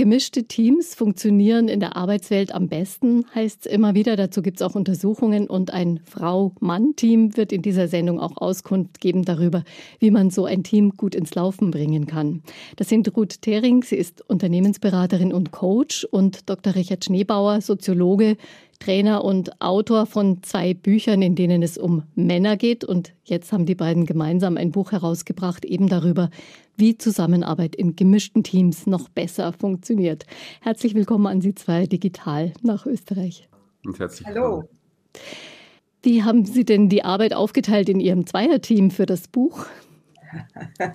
[0.00, 4.16] Gemischte Teams funktionieren in der Arbeitswelt am besten, heißt es immer wieder.
[4.16, 9.26] Dazu gibt es auch Untersuchungen und ein Frau-Mann-Team wird in dieser Sendung auch Auskunft geben
[9.26, 9.62] darüber,
[9.98, 12.42] wie man so ein Team gut ins Laufen bringen kann.
[12.76, 16.76] Das sind Ruth Thering, sie ist Unternehmensberaterin und Coach und Dr.
[16.76, 18.38] Richard Schneebauer, Soziologe,
[18.80, 22.82] Trainer und Autor von zwei Büchern, in denen es um Männer geht.
[22.82, 26.30] Und jetzt haben die beiden gemeinsam ein Buch herausgebracht, eben darüber,
[26.76, 30.24] wie Zusammenarbeit in gemischten Teams noch besser funktioniert.
[30.62, 33.48] Herzlich willkommen an Sie zwei digital nach Österreich.
[33.84, 34.64] Und herzlich Hallo.
[36.02, 39.66] Wie haben Sie denn die Arbeit aufgeteilt in Ihrem Zweierteam für das Buch?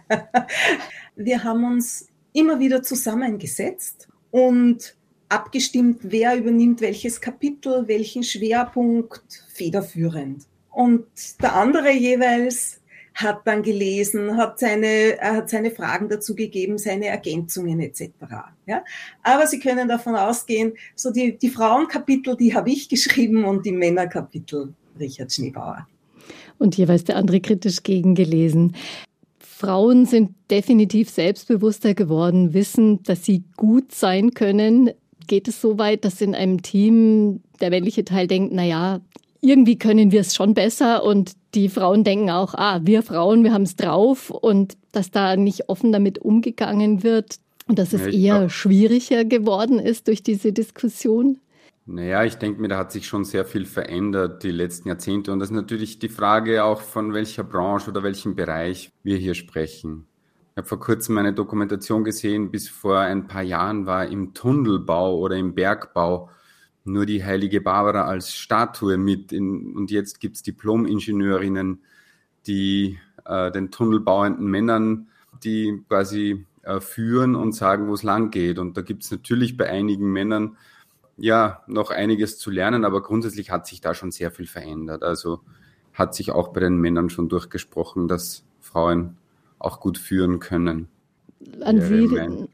[1.15, 4.95] Wir haben uns immer wieder zusammengesetzt und
[5.29, 10.43] abgestimmt, wer übernimmt welches Kapitel, welchen Schwerpunkt federführend.
[10.71, 11.05] Und
[11.41, 12.81] der andere jeweils
[13.15, 18.11] hat dann gelesen, hat seine, hat seine Fragen dazu gegeben, seine Ergänzungen etc.
[18.65, 18.83] Ja?
[19.23, 23.71] Aber Sie können davon ausgehen, so die, die Frauenkapitel, die habe ich geschrieben und die
[23.71, 25.87] Männerkapitel Richard Schneebauer.
[26.57, 28.75] Und jeweils der andere kritisch gegengelesen.
[29.39, 34.91] Frauen sind definitiv selbstbewusster geworden, wissen, dass sie gut sein können.
[35.27, 39.01] Geht es so weit, dass in einem Team der männliche Teil denkt, na ja,
[39.41, 43.53] irgendwie können wir es schon besser und die Frauen denken auch, ah, wir Frauen, wir
[43.53, 47.37] haben es drauf und dass da nicht offen damit umgegangen wird
[47.67, 51.39] und dass es ja, eher glaub, schwieriger geworden ist durch diese Diskussion?
[51.85, 55.39] Naja, ich denke mir, da hat sich schon sehr viel verändert die letzten Jahrzehnte und
[55.39, 60.07] das ist natürlich die Frage auch von welcher Branche oder welchem Bereich wir hier sprechen.
[60.55, 65.17] Ich habe vor kurzem eine Dokumentation gesehen, bis vor ein paar Jahren war im Tunnelbau
[65.17, 66.29] oder im Bergbau
[66.85, 71.83] nur die heilige Barbara als Statue mit in, und jetzt gibt's Diplom-Ingenieurinnen,
[72.47, 75.09] die äh, den tunnelbauenden Männern,
[75.43, 78.57] die quasi äh, führen und sagen, wo es lang geht.
[78.57, 80.55] Und da gibt's natürlich bei einigen Männern
[81.17, 85.03] ja noch einiges zu lernen, aber grundsätzlich hat sich da schon sehr viel verändert.
[85.03, 85.41] Also
[85.91, 89.17] hat sich auch bei den Männern schon durchgesprochen, dass Frauen
[89.65, 90.87] auch gut führen können.
[91.61, 92.07] An Sie,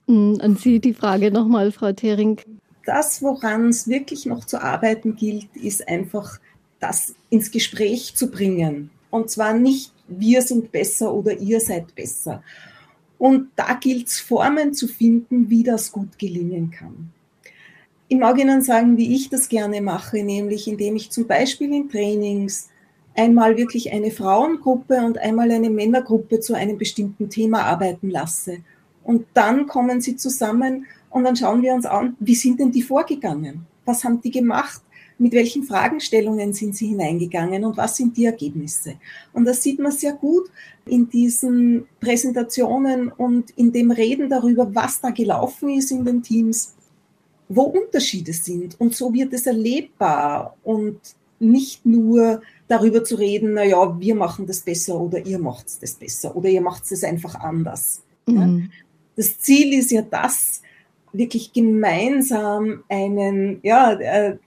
[0.08, 2.40] an Sie die Frage nochmal, Frau Thering
[2.86, 6.40] das, woran es wirklich noch zu arbeiten gilt, ist einfach
[6.80, 8.90] das ins Gespräch zu bringen.
[9.10, 12.44] Und zwar nicht, wir sind besser oder ihr seid besser.
[13.18, 17.12] Und da gilt es, Formen zu finden, wie das gut gelingen kann.
[18.08, 21.90] Ich mag Ihnen sagen, wie ich das gerne mache, nämlich indem ich zum Beispiel in
[21.90, 22.70] Trainings
[23.16, 28.60] einmal wirklich eine Frauengruppe und einmal eine Männergruppe zu einem bestimmten Thema arbeiten lasse.
[29.04, 32.82] Und dann kommen sie zusammen und dann schauen wir uns an, wie sind denn die
[32.82, 33.66] vorgegangen?
[33.86, 34.82] Was haben die gemacht?
[35.18, 38.96] Mit welchen Fragestellungen sind sie hineingegangen und was sind die Ergebnisse?
[39.34, 40.50] Und das sieht man sehr gut
[40.86, 46.74] in diesen Präsentationen und in dem Reden darüber, was da gelaufen ist in den Teams,
[47.50, 48.80] wo Unterschiede sind.
[48.80, 51.00] Und so wird es erlebbar und
[51.40, 55.96] nicht nur darüber zu reden, na ja, wir machen das besser oder ihr macht das
[55.96, 58.02] besser oder ihr macht es einfach anders.
[58.26, 58.72] Mhm.
[59.18, 60.62] Das Ziel ist ja das,
[61.12, 64.38] wirklich gemeinsam einen, ja, äh,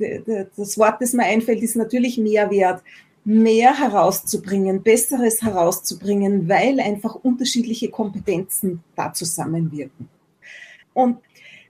[0.56, 2.82] das Wort, das mir einfällt, ist natürlich Mehrwert,
[3.26, 10.08] mehr herauszubringen, Besseres herauszubringen, weil einfach unterschiedliche Kompetenzen da zusammenwirken.
[10.94, 11.18] Und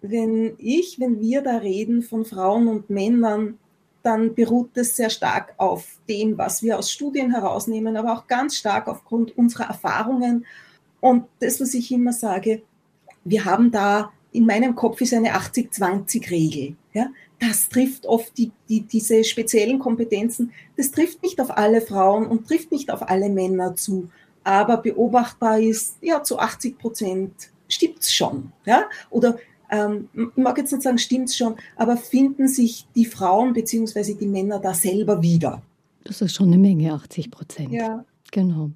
[0.02, 3.58] wenn ich, wenn wir da reden von Frauen und Männern,
[4.04, 8.56] dann beruht es sehr stark auf dem, was wir aus Studien herausnehmen, aber auch ganz
[8.56, 10.44] stark aufgrund unserer Erfahrungen.
[11.00, 12.62] Und das, was ich immer sage,
[13.24, 16.76] wir haben da in meinem Kopf ist eine 80-20-Regel.
[16.92, 17.06] Ja?
[17.38, 22.46] Das trifft oft die, die, diese speziellen Kompetenzen, das trifft nicht auf alle Frauen und
[22.46, 24.10] trifft nicht auf alle Männer zu.
[24.42, 27.32] Aber beobachtbar ist, ja, zu 80 Prozent
[27.68, 28.52] stimmt's schon.
[28.66, 28.84] Ja?
[29.08, 29.38] Oder
[29.74, 34.26] ähm, ich mag jetzt nicht sagen, stimmt's schon, aber finden sich die Frauen beziehungsweise die
[34.26, 35.62] Männer da selber wieder?
[36.04, 37.72] Das ist schon eine Menge, 80 Prozent.
[37.72, 38.04] Ja.
[38.30, 38.72] Genau.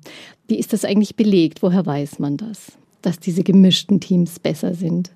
[0.46, 1.62] Wie ist das eigentlich belegt?
[1.62, 2.72] Woher weiß man das,
[3.02, 5.10] dass diese gemischten Teams besser sind?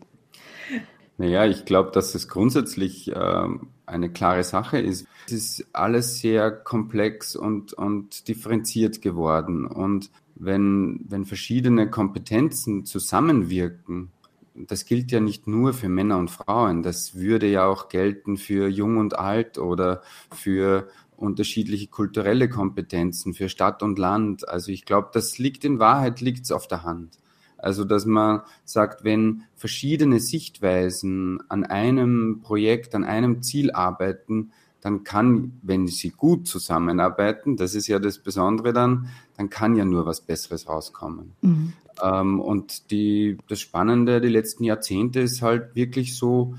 [1.17, 3.47] Naja, ich glaube, dass es grundsätzlich äh,
[3.87, 5.07] eine klare Sache ist.
[5.27, 9.65] Es ist alles sehr komplex und, und differenziert geworden.
[9.65, 14.11] Und wenn, wenn verschiedene Kompetenzen zusammenwirken,
[14.55, 18.69] das gilt ja nicht nur für Männer und Frauen, das würde ja auch gelten für
[18.69, 20.03] Jung und Alt oder
[20.35, 24.49] für unterschiedliche kulturelle Kompetenzen, für Stadt und Land.
[24.49, 27.19] Also ich glaube, das liegt in Wahrheit, liegt es auf der Hand.
[27.63, 34.51] Also, dass man sagt, wenn verschiedene Sichtweisen an einem Projekt, an einem Ziel arbeiten,
[34.83, 39.85] dann kann, wenn sie gut zusammenarbeiten, das ist ja das Besondere dann, dann kann ja
[39.85, 41.33] nur was Besseres rauskommen.
[41.41, 41.73] Mhm.
[42.03, 46.57] Ähm, und die, das Spannende die letzten Jahrzehnte ist halt wirklich so,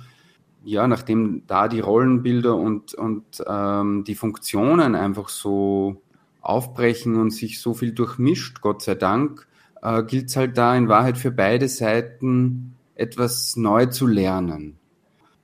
[0.64, 6.02] ja, nachdem da die Rollenbilder und, und ähm, die Funktionen einfach so
[6.42, 9.48] aufbrechen und sich so viel durchmischt, Gott sei Dank,
[9.82, 14.78] äh, gilt es halt da in Wahrheit für beide Seiten etwas neu zu lernen.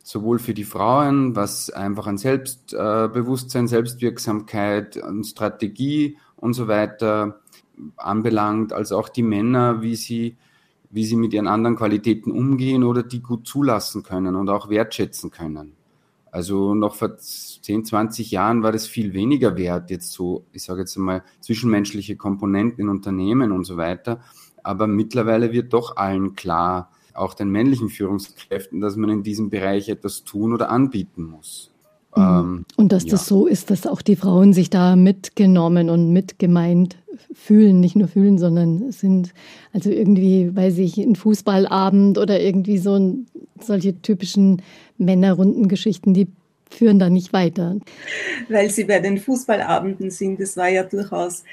[0.10, 7.42] Sowohl für die Frauen, was einfach an Selbstbewusstsein, äh, Selbstwirksamkeit, an Strategie und so weiter
[7.96, 10.36] anbelangt, als auch die Männer, wie sie,
[10.90, 15.30] wie sie mit ihren anderen Qualitäten umgehen oder die gut zulassen können und auch wertschätzen
[15.30, 15.74] können.
[16.32, 20.80] Also noch vor 10, 20 Jahren war das viel weniger wert, jetzt so, ich sage
[20.80, 24.22] jetzt einmal, zwischenmenschliche Komponenten in Unternehmen und so weiter.
[24.64, 29.90] Aber mittlerweile wird doch allen klar, auch den männlichen Führungskräften, dass man in diesem Bereich
[29.90, 31.72] etwas tun oder anbieten muss.
[32.16, 32.24] Mhm.
[32.24, 33.12] Ähm, und dass ja.
[33.12, 36.98] das so ist, dass auch die Frauen sich da mitgenommen und mitgemeint
[37.34, 39.34] fühlen, nicht nur fühlen, sondern sind
[39.74, 43.28] also irgendwie, weiß ich, ein Fußballabend oder irgendwie so ein,
[43.62, 44.62] solche typischen
[44.98, 46.28] Männerrundengeschichten, die
[46.70, 47.78] führen da nicht weiter.
[48.48, 51.44] Weil Sie bei den Fußballabenden sind, das war ja durchaus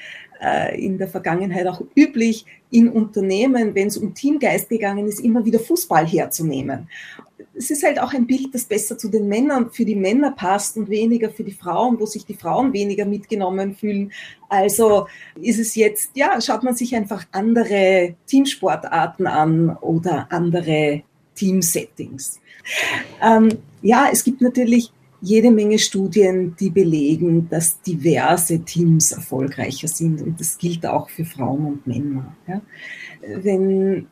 [0.75, 5.59] in der Vergangenheit auch üblich, in Unternehmen, wenn es um Teamgeist gegangen ist, immer wieder
[5.59, 6.89] Fußball herzunehmen.
[7.55, 10.77] Es ist halt auch ein Bild, das besser zu den Männern, für die Männer passt
[10.77, 14.11] und weniger für die Frauen, wo sich die Frauen weniger mitgenommen fühlen.
[14.49, 15.07] Also
[15.41, 21.01] ist es jetzt, ja, schaut man sich einfach andere Teamsportarten an oder andere
[21.35, 22.39] Teamsettings.
[23.23, 23.49] Ähm,
[23.81, 24.91] ja, es gibt natürlich
[25.21, 30.21] jede Menge Studien, die belegen, dass diverse Teams erfolgreicher sind.
[30.21, 32.35] Und das gilt auch für Frauen und Männer.
[32.47, 32.61] Ja.
[33.41, 34.07] Wenn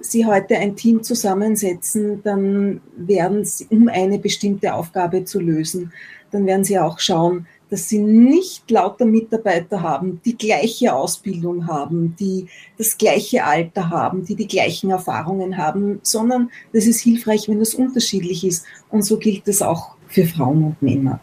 [0.00, 5.92] Sie heute ein Team zusammensetzen, dann werden Sie, um eine bestimmte Aufgabe zu lösen,
[6.30, 12.14] dann werden Sie auch schauen, dass Sie nicht lauter Mitarbeiter haben, die gleiche Ausbildung haben,
[12.20, 12.46] die
[12.78, 17.74] das gleiche Alter haben, die die gleichen Erfahrungen haben, sondern das ist hilfreich, wenn es
[17.74, 18.64] unterschiedlich ist.
[18.90, 21.20] Und so gilt es auch für Frauen und Männer.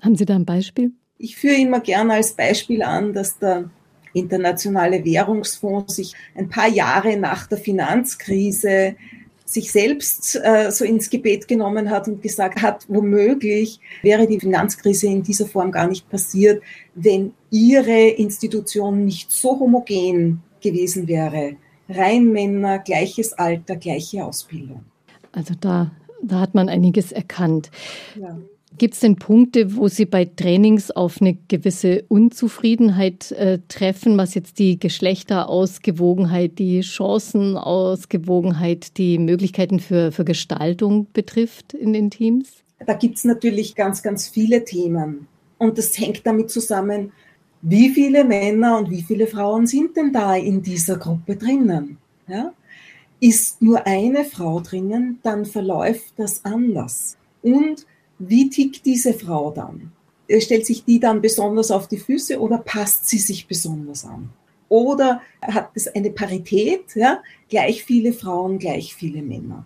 [0.00, 0.92] Haben Sie da ein Beispiel?
[1.18, 3.70] Ich führe immer gerne als Beispiel an, dass der
[4.12, 8.96] Internationale Währungsfonds sich ein paar Jahre nach der Finanzkrise
[9.46, 15.06] sich selbst äh, so ins Gebet genommen hat und gesagt hat, womöglich wäre die Finanzkrise
[15.06, 16.62] in dieser Form gar nicht passiert,
[16.94, 21.56] wenn ihre Institution nicht so homogen gewesen wäre.
[21.88, 24.84] Rein Männer, gleiches Alter, gleiche Ausbildung.
[25.30, 25.92] Also da
[26.26, 27.70] da hat man einiges erkannt.
[28.20, 28.36] Ja.
[28.78, 34.34] Gibt es denn Punkte, wo Sie bei Trainings auf eine gewisse Unzufriedenheit äh, treffen, was
[34.34, 42.50] jetzt die Geschlechterausgewogenheit, die Chancenausgewogenheit, die Möglichkeiten für, für Gestaltung betrifft in den Teams?
[42.84, 45.26] Da gibt es natürlich ganz, ganz viele Themen.
[45.56, 47.12] Und das hängt damit zusammen,
[47.62, 51.96] wie viele Männer und wie viele Frauen sind denn da in dieser Gruppe drinnen?
[52.28, 52.52] Ja?
[53.20, 57.16] Ist nur eine Frau drinnen, dann verläuft das anders.
[57.42, 57.86] Und
[58.18, 59.92] wie tickt diese Frau dann?
[60.38, 64.30] Stellt sich die dann besonders auf die Füße oder passt sie sich besonders an?
[64.68, 67.22] Oder hat es eine Parität, ja?
[67.48, 69.64] gleich viele Frauen, gleich viele Männer?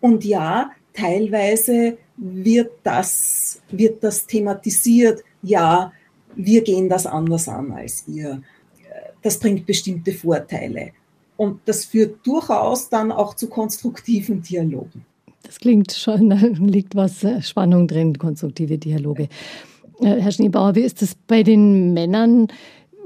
[0.00, 5.92] Und ja, teilweise wird das, wird das thematisiert, ja,
[6.34, 8.42] wir gehen das anders an als ihr.
[9.22, 10.92] Das bringt bestimmte Vorteile.
[11.36, 15.04] Und das führt durchaus dann auch zu konstruktiven Dialogen.
[15.42, 19.28] Das klingt schon, da liegt was äh, Spannung drin, konstruktive Dialoge.
[20.00, 22.48] Äh, Herr Schneebauer, wie ist es bei den Männern?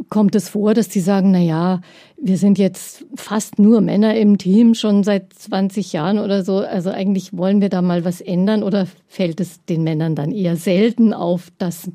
[0.09, 1.83] Kommt es vor, dass die sagen, na ja,
[2.17, 6.89] wir sind jetzt fast nur Männer im Team schon seit 20 Jahren oder so, also
[6.89, 11.13] eigentlich wollen wir da mal was ändern oder fällt es den Männern dann eher selten
[11.13, 11.91] auf, dass,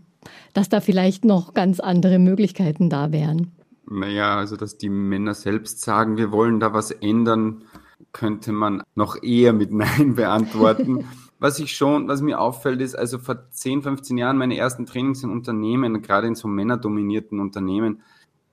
[0.54, 3.54] dass da vielleicht noch ganz andere Möglichkeiten da wären?
[3.88, 7.63] Naja, also dass die Männer selbst sagen, wir wollen da was ändern,
[8.12, 11.06] könnte man noch eher mit Nein beantworten.
[11.39, 15.24] was ich schon, was mir auffällt, ist, also vor 10, 15 Jahren meine ersten Trainings
[15.24, 18.01] in Unternehmen, gerade in so männerdominierten Unternehmen,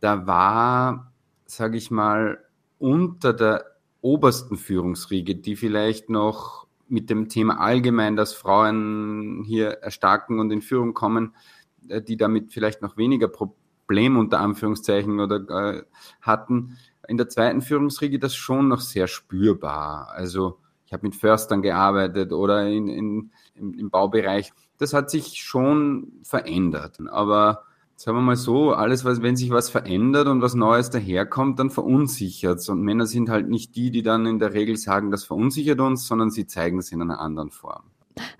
[0.00, 1.12] da war,
[1.46, 2.44] sage ich mal,
[2.78, 3.64] unter der
[4.00, 10.60] obersten Führungsriege, die vielleicht noch mit dem Thema allgemein, dass Frauen hier erstarken und in
[10.60, 11.34] Führung kommen,
[11.88, 13.61] äh, die damit vielleicht noch weniger Probleme
[13.92, 15.82] Problem unter Anführungszeichen oder äh,
[16.22, 16.78] hatten.
[17.08, 20.08] In der zweiten Führungsriege das schon noch sehr spürbar.
[20.14, 20.56] Also
[20.86, 24.54] ich habe mit Förstern gearbeitet oder in, in, im, im Baubereich.
[24.78, 27.00] Das hat sich schon verändert.
[27.10, 27.64] Aber
[27.96, 31.68] sagen wir mal so, alles, was, wenn sich was verändert und was Neues daherkommt, dann
[31.68, 32.70] verunsichert es.
[32.70, 36.06] Und Männer sind halt nicht die, die dann in der Regel sagen, das verunsichert uns,
[36.06, 37.82] sondern sie zeigen es in einer anderen Form.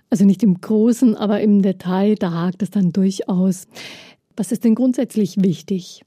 [0.09, 3.67] Also nicht im Großen, aber im Detail, da hakt es dann durchaus.
[4.35, 6.03] Was ist denn grundsätzlich wichtig?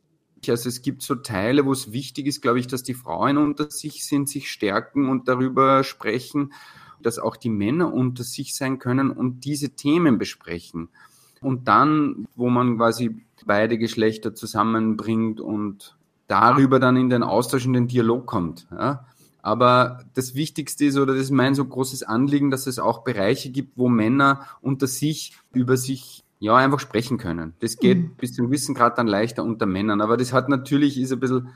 [0.49, 3.71] Also es gibt so Teile, wo es wichtig ist, glaube ich, dass die Frauen unter
[3.71, 6.53] sich sind, sich stärken und darüber sprechen,
[7.03, 10.89] dass auch die Männer unter sich sein können und diese Themen besprechen.
[11.41, 17.73] Und dann, wo man quasi beide Geschlechter zusammenbringt und darüber dann in den Austausch, in
[17.73, 18.67] den Dialog kommt.
[18.71, 19.07] Ja?
[19.43, 23.51] Aber das Wichtigste ist, oder das ist mein so großes Anliegen, dass es auch Bereiche
[23.51, 27.55] gibt, wo Männer unter sich über sich ja, einfach sprechen können.
[27.61, 28.11] Das geht mhm.
[28.17, 30.01] bis zu einem gewissen Grad dann leichter unter Männern.
[30.01, 31.49] Aber das hat natürlich, ist ein bisschen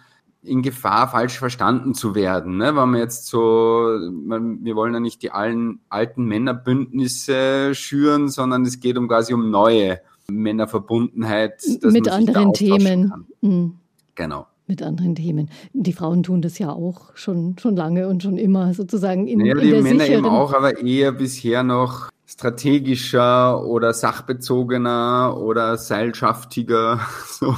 [0.42, 2.56] in Gefahr, falsch verstanden zu werden.
[2.56, 2.66] Ne?
[2.68, 8.80] Wenn man jetzt so, wir wollen ja nicht die allen alten Männerbündnisse schüren, sondern es
[8.80, 11.60] geht um quasi um neue Männerverbundenheit.
[11.82, 13.26] Mit anderen Themen.
[13.40, 13.76] Mhm.
[14.14, 15.50] Genau mit anderen Themen.
[15.72, 19.54] Die Frauen tun das ja auch schon, schon lange und schon immer sozusagen in, naja,
[19.54, 20.24] in die der Männer sicheren...
[20.24, 27.00] eben auch, aber eher bisher noch strategischer oder sachbezogener oder seilschaftiger.
[27.26, 27.56] So.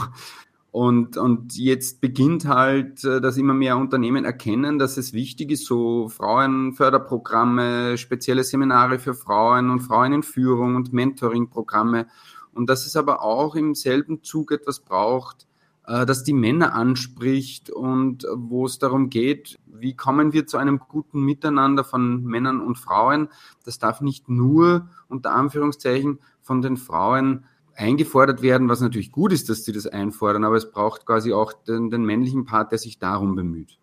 [0.71, 5.67] Und, und jetzt beginnt halt, äh, dass immer mehr Unternehmen erkennen, dass es wichtig ist,
[5.67, 12.07] so Frauenförderprogramme, spezielle Seminare für Frauen und Frauen in Führung und Mentoringprogramme.
[12.55, 15.47] Und dass es aber auch im selben Zug etwas braucht,
[15.87, 20.79] äh, das die Männer anspricht und wo es darum geht, wie kommen wir zu einem
[20.79, 23.29] guten Miteinander von Männern und Frauen.
[23.65, 29.49] Das darf nicht nur unter Anführungszeichen von den Frauen eingefordert werden, was natürlich gut ist,
[29.49, 32.99] dass sie das einfordern, aber es braucht quasi auch den, den männlichen Part, der sich
[32.99, 33.79] darum bemüht.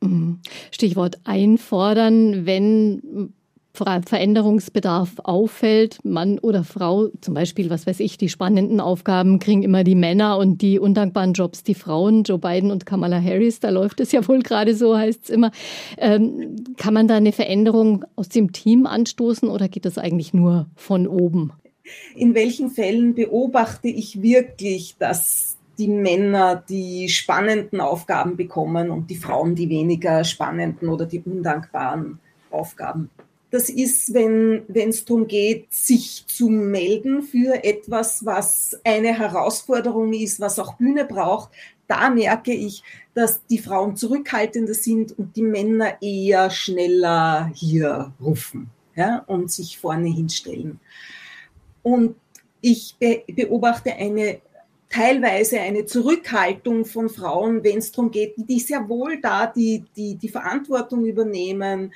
[0.00, 0.40] Mhm.
[0.70, 3.34] Stichwort einfordern, wenn
[3.74, 9.82] Veränderungsbedarf auffällt, Mann oder Frau, zum Beispiel, was weiß ich, die spannenden Aufgaben kriegen immer
[9.82, 13.98] die Männer und die undankbaren Jobs die Frauen, Joe Biden und Kamala Harris, da läuft
[13.98, 15.50] es ja wohl gerade so, heißt es immer.
[15.98, 20.66] Ähm, kann man da eine Veränderung aus dem Team anstoßen oder geht das eigentlich nur
[20.76, 21.52] von oben?
[22.14, 29.16] In welchen Fällen beobachte ich wirklich, dass die Männer die spannenden Aufgaben bekommen und die
[29.16, 33.10] Frauen die weniger spannenden oder die undankbaren Aufgaben?
[33.54, 40.40] Das ist, wenn es darum geht, sich zu melden für etwas, was eine Herausforderung ist,
[40.40, 41.50] was auch Bühne braucht.
[41.86, 42.82] Da merke ich,
[43.14, 49.78] dass die Frauen zurückhaltender sind und die Männer eher schneller hier rufen ja, und sich
[49.78, 50.80] vorne hinstellen.
[51.84, 52.16] Und
[52.60, 54.40] ich be beobachte eine
[54.90, 60.16] teilweise eine Zurückhaltung von Frauen, wenn es darum geht, die sehr wohl da die, die,
[60.16, 61.92] die Verantwortung übernehmen,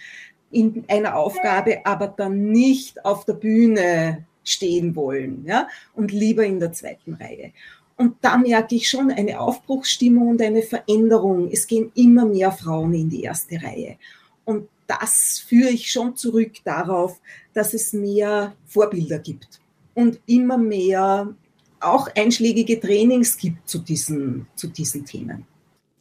[0.51, 6.59] in einer Aufgabe, aber dann nicht auf der Bühne stehen wollen, ja, und lieber in
[6.59, 7.53] der zweiten Reihe.
[7.97, 11.51] Und da merke ich schon eine Aufbruchsstimmung und eine Veränderung.
[11.51, 13.97] Es gehen immer mehr Frauen in die erste Reihe.
[14.45, 17.21] Und das führe ich schon zurück darauf,
[17.53, 19.61] dass es mehr Vorbilder gibt
[19.95, 21.35] und immer mehr
[21.81, 25.45] auch einschlägige Trainings gibt zu diesen, zu diesen Themen.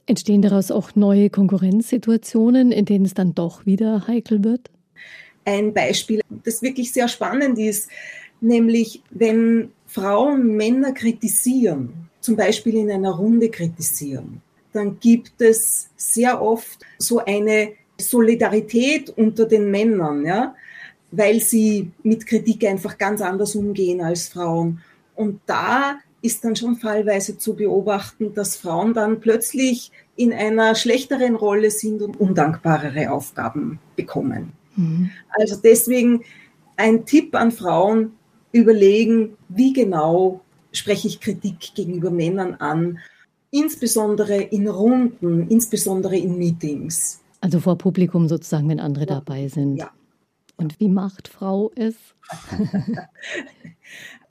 [0.08, 4.72] Entstehen daraus auch neue Konkurrenzsituationen, in denen es dann doch wieder heikel wird?
[5.44, 7.90] Ein Beispiel, das wirklich sehr spannend ist,
[8.40, 16.42] nämlich wenn Frauen Männer kritisieren, zum Beispiel in einer Runde kritisieren, dann gibt es sehr
[16.42, 20.56] oft so eine Solidarität unter den Männern, ja,
[21.12, 24.82] weil sie mit Kritik einfach ganz anders umgehen als Frauen.
[25.16, 31.36] Und da ist dann schon fallweise zu beobachten, dass Frauen dann plötzlich in einer schlechteren
[31.36, 34.54] Rolle sind und undankbarere Aufgaben bekommen.
[34.76, 35.12] Mhm.
[35.30, 36.24] Also deswegen
[36.76, 38.14] ein Tipp an Frauen,
[38.52, 43.00] überlegen, wie genau spreche ich Kritik gegenüber Männern an,
[43.52, 47.22] insbesondere in Runden, insbesondere in Meetings.
[47.42, 49.16] Also vor Publikum sozusagen, wenn andere ja.
[49.16, 49.78] dabei sind.
[49.78, 49.92] Ja.
[50.58, 51.96] Und wie macht Frau es?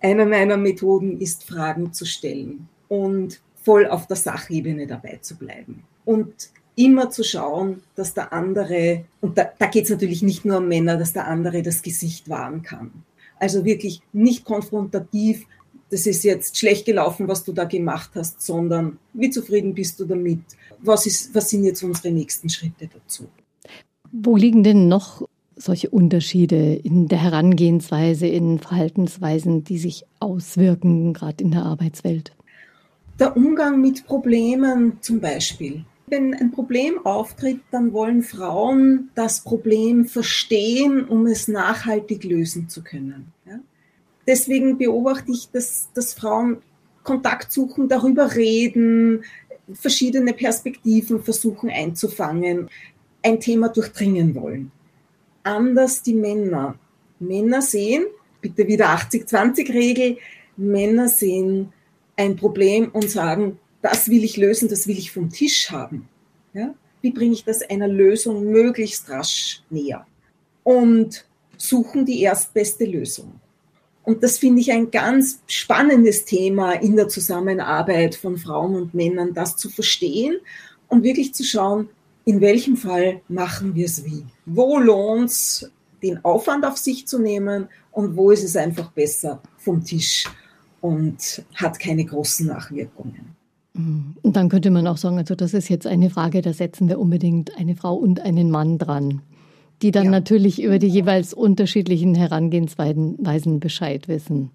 [0.00, 5.84] Einer meiner Methoden ist, Fragen zu stellen und voll auf der Sachebene dabei zu bleiben.
[6.04, 10.58] Und immer zu schauen, dass der andere, und da, da geht es natürlich nicht nur
[10.58, 12.92] um Männer, dass der andere das Gesicht wahren kann.
[13.38, 15.46] Also wirklich nicht konfrontativ,
[15.90, 20.04] das ist jetzt schlecht gelaufen, was du da gemacht hast, sondern wie zufrieden bist du
[20.04, 20.40] damit?
[20.80, 23.28] Was, ist, was sind jetzt unsere nächsten Schritte dazu?
[24.12, 25.22] Wo liegen denn noch
[25.56, 32.32] solche Unterschiede in der Herangehensweise, in Verhaltensweisen, die sich auswirken, gerade in der Arbeitswelt?
[33.18, 35.84] Der Umgang mit Problemen zum Beispiel.
[36.06, 42.82] Wenn ein Problem auftritt, dann wollen Frauen das Problem verstehen, um es nachhaltig lösen zu
[42.82, 43.32] können.
[43.46, 43.58] Ja?
[44.26, 46.58] Deswegen beobachte ich, dass, dass Frauen
[47.02, 49.24] Kontakt suchen, darüber reden,
[49.72, 52.68] verschiedene Perspektiven versuchen einzufangen,
[53.22, 54.70] ein Thema durchdringen wollen
[55.46, 56.78] anders die Männer.
[57.18, 58.04] Männer sehen,
[58.40, 60.18] bitte wieder 80-20-Regel,
[60.56, 61.72] Männer sehen
[62.16, 66.08] ein Problem und sagen, das will ich lösen, das will ich vom Tisch haben.
[66.52, 66.74] Ja?
[67.00, 70.06] Wie bringe ich das einer Lösung möglichst rasch näher?
[70.64, 71.24] Und
[71.56, 73.40] suchen die erstbeste Lösung.
[74.02, 79.34] Und das finde ich ein ganz spannendes Thema in der Zusammenarbeit von Frauen und Männern,
[79.34, 80.36] das zu verstehen
[80.88, 81.88] und wirklich zu schauen,
[82.26, 84.24] in welchem Fall machen wir es wie?
[84.44, 85.70] Wo lohnt es,
[86.02, 90.24] den Aufwand auf sich zu nehmen und wo ist es einfach besser vom Tisch
[90.80, 93.34] und hat keine großen Nachwirkungen?
[93.74, 96.98] Und dann könnte man auch sagen, also das ist jetzt eine Frage, da setzen wir
[96.98, 99.22] unbedingt eine Frau und einen Mann dran,
[99.82, 100.10] die dann ja.
[100.10, 104.50] natürlich über die jeweils unterschiedlichen Herangehensweisen Bescheid wissen.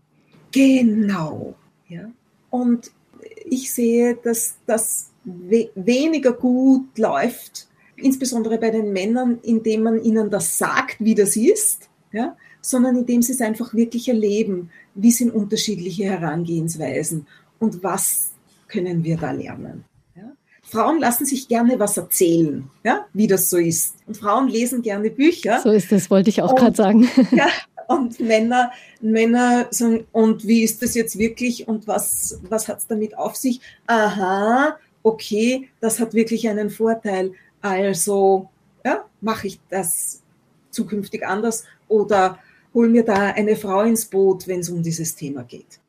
[0.52, 1.56] Genau.
[1.88, 2.10] Ja.
[2.50, 2.92] Und
[3.46, 10.30] ich sehe, dass das we weniger gut läuft, insbesondere bei den Männern, indem man ihnen
[10.30, 15.32] das sagt, wie das ist, ja, sondern indem sie es einfach wirklich erleben, wie sind
[15.32, 17.28] unterschiedliche Herangehensweisen
[17.60, 18.32] und was
[18.68, 19.84] können wir da lernen.
[20.16, 20.32] Ja?
[20.62, 23.96] Frauen lassen sich gerne was erzählen, ja, wie das so ist.
[24.08, 25.60] Und Frauen lesen gerne Bücher.
[25.62, 27.10] So ist das, wollte ich auch gerade sagen.
[27.32, 27.48] Ja,
[27.88, 32.88] und Männer, Männer sagen, und wie ist das jetzt wirklich und was, was hat es
[32.88, 33.60] damit auf sich?
[33.88, 37.32] Aha, okay, das hat wirklich einen Vorteil.
[37.62, 38.50] Also
[38.86, 40.22] ja, mache ich das
[40.72, 42.40] zukünftig anders oder
[42.74, 45.80] hol mir da eine Frau ins Boot, wenn es um dieses Thema geht.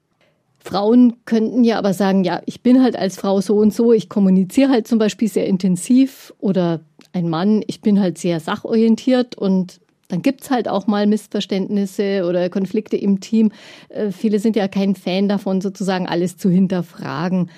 [0.58, 4.08] Frauen könnten ja aber sagen, ja, ich bin halt als Frau so und so, ich
[4.08, 6.80] kommuniziere halt zum Beispiel sehr intensiv oder
[7.12, 12.26] ein Mann, ich bin halt sehr sachorientiert und dann gibt es halt auch mal Missverständnisse
[12.28, 13.50] oder Konflikte im Team.
[13.88, 17.50] Äh, viele sind ja kein Fan davon, sozusagen alles zu hinterfragen.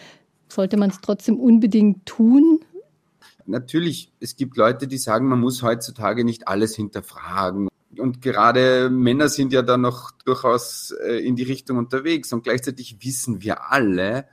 [0.54, 2.60] Sollte man es trotzdem unbedingt tun?
[3.46, 7.68] Natürlich, es gibt Leute, die sagen, man muss heutzutage nicht alles hinterfragen
[7.98, 12.32] und gerade Männer sind ja da noch durchaus äh, in die Richtung unterwegs.
[12.32, 14.26] Und gleichzeitig wissen wir alle,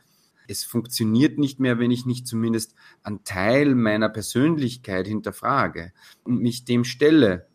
[0.48, 6.66] es funktioniert nicht mehr, wenn ich nicht zumindest einen Teil meiner Persönlichkeit hinterfrage und mich
[6.66, 7.48] dem stelle.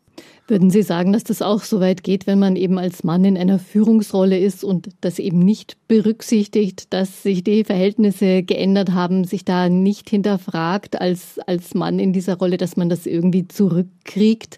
[0.49, 3.37] Würden Sie sagen, dass das auch so weit geht, wenn man eben als Mann in
[3.37, 9.43] einer Führungsrolle ist und das eben nicht berücksichtigt, dass sich die Verhältnisse geändert haben, sich
[9.43, 14.57] da nicht hinterfragt als, als Mann in dieser Rolle, dass man das irgendwie zurückkriegt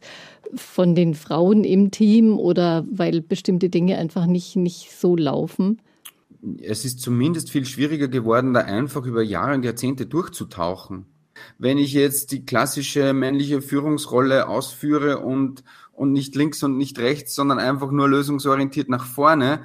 [0.54, 5.82] von den Frauen im Team oder weil bestimmte Dinge einfach nicht, nicht so laufen?
[6.62, 11.06] Es ist zumindest viel schwieriger geworden, da einfach über Jahre und Jahrzehnte durchzutauchen.
[11.58, 17.36] Wenn ich jetzt die klassische männliche Führungsrolle ausführe und, und nicht links und nicht rechts,
[17.36, 19.64] sondern einfach nur lösungsorientiert nach vorne,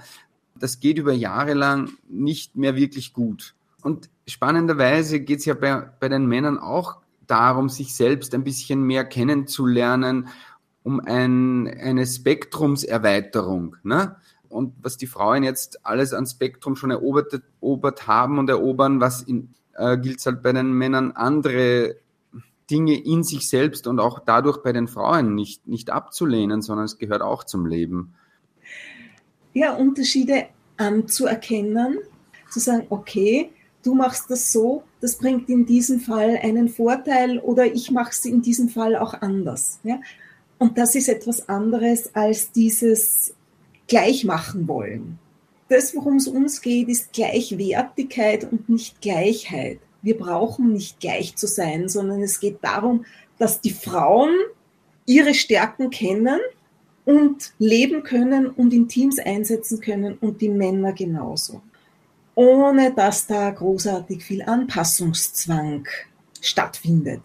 [0.59, 3.55] das geht über Jahre lang nicht mehr wirklich gut.
[3.83, 8.83] Und spannenderweise geht es ja bei, bei den Männern auch darum, sich selbst ein bisschen
[8.83, 10.29] mehr kennenzulernen
[10.85, 13.77] um ein, eine Spektrumserweiterung.
[13.83, 14.17] Ne?
[14.49, 19.23] Und was die Frauen jetzt alles an Spektrum schon erobert, erobert haben und erobern, was
[19.23, 21.97] in, äh, gilt halt bei den Männern andere
[22.71, 26.99] Dinge in sich selbst und auch dadurch bei den Frauen nicht, nicht abzulehnen, sondern es
[26.99, 28.15] gehört auch zum Leben.
[29.53, 31.99] Ja, Unterschiede anzuerkennen,
[32.51, 33.51] zu sagen, okay,
[33.83, 38.25] du machst das so, das bringt in diesem Fall einen Vorteil oder ich mache es
[38.25, 39.81] in diesem Fall auch anders.
[39.85, 40.01] Ja?
[40.59, 43.35] Und das ist etwas anderes als dieses
[43.87, 45.19] Gleichmachen wollen.
[45.69, 49.79] Das, worum es uns geht, ist Gleichwertigkeit und nicht Gleichheit.
[50.03, 53.07] Wir brauchen nicht gleich zu sein, sondern es geht darum,
[53.39, 54.31] dass die Frauen
[55.07, 56.39] ihre Stärken kennen
[57.05, 61.63] und leben können und in Teams einsetzen können und die Männer genauso.
[62.35, 65.87] Ohne dass da großartig viel Anpassungszwang
[66.41, 67.21] stattfindet.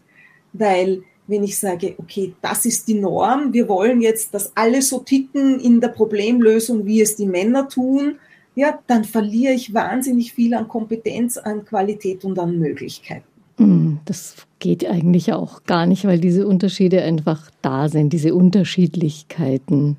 [0.53, 4.99] Weil wenn ich sage, okay, das ist die Norm, wir wollen jetzt, dass alle so
[4.99, 8.17] ticken in der Problemlösung, wie es die Männer tun,
[8.59, 13.23] ja, dann verliere ich wahnsinnig viel an Kompetenz, an Qualität und an Möglichkeiten.
[13.55, 19.95] Hm, das geht eigentlich auch gar nicht, weil diese Unterschiede einfach da sind, diese Unterschiedlichkeiten.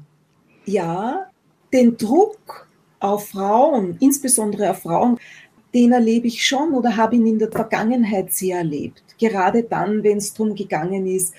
[0.66, 1.26] Ja,
[1.72, 2.68] den Druck
[3.00, 5.16] auf Frauen, insbesondere auf Frauen,
[5.72, 9.02] den erlebe ich schon oder habe ihn in der Vergangenheit sehr erlebt.
[9.18, 11.34] Gerade dann, wenn es darum gegangen ist,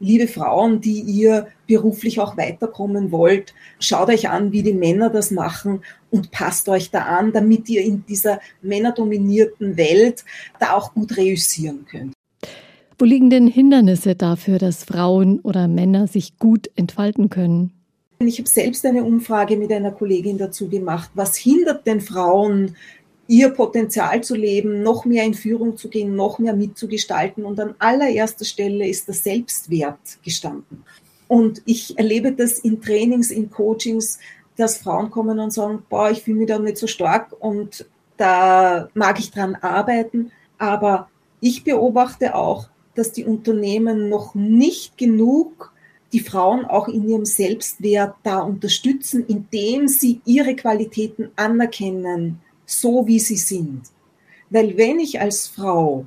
[0.00, 5.30] liebe Frauen, die ihr beruflich auch weiterkommen wollt, schaut euch an, wie die Männer das
[5.30, 10.24] machen und passt euch da an, damit ihr in dieser männerdominierten Welt
[10.60, 12.12] da auch gut reüssieren könnt.
[12.98, 17.72] Wo liegen denn Hindernisse dafür, dass Frauen oder Männer sich gut entfalten können?
[18.20, 21.10] Ich habe selbst eine Umfrage mit einer Kollegin dazu gemacht.
[21.12, 22.74] Was hindert denn Frauen,
[23.28, 27.44] ihr Potenzial zu leben, noch mehr in Führung zu gehen, noch mehr mitzugestalten.
[27.44, 30.84] Und an allererster Stelle ist der Selbstwert gestanden.
[31.28, 34.18] Und ich erlebe das in Trainings, in Coachings,
[34.56, 37.86] dass Frauen kommen und sagen, boah, ich fühle mich da nicht so stark und
[38.16, 40.30] da mag ich dran arbeiten.
[40.58, 41.08] Aber
[41.40, 45.72] ich beobachte auch, dass die Unternehmen noch nicht genug
[46.12, 53.20] die Frauen auch in ihrem Selbstwert da unterstützen, indem sie ihre Qualitäten anerkennen, so wie
[53.20, 53.82] sie sind.
[54.50, 56.06] Weil wenn ich als Frau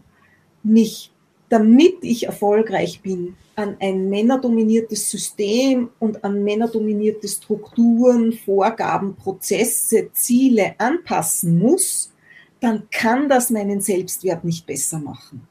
[0.62, 1.12] mich,
[1.50, 10.76] damit ich erfolgreich bin, an ein männerdominiertes System und an männerdominierte Strukturen, Vorgaben, Prozesse, Ziele
[10.78, 12.12] anpassen muss,
[12.62, 15.48] dann kann das meinen Selbstwert nicht besser machen.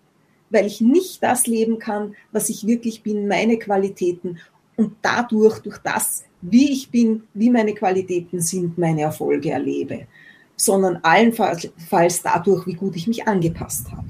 [0.50, 4.38] Weil ich nicht das leben kann, was ich wirklich bin, meine Qualitäten
[4.76, 10.06] und dadurch, durch das, wie ich bin, wie meine Qualitäten sind, meine Erfolge erlebe,
[10.58, 14.04] sondern allenfalls dadurch, wie gut ich mich angepasst habe.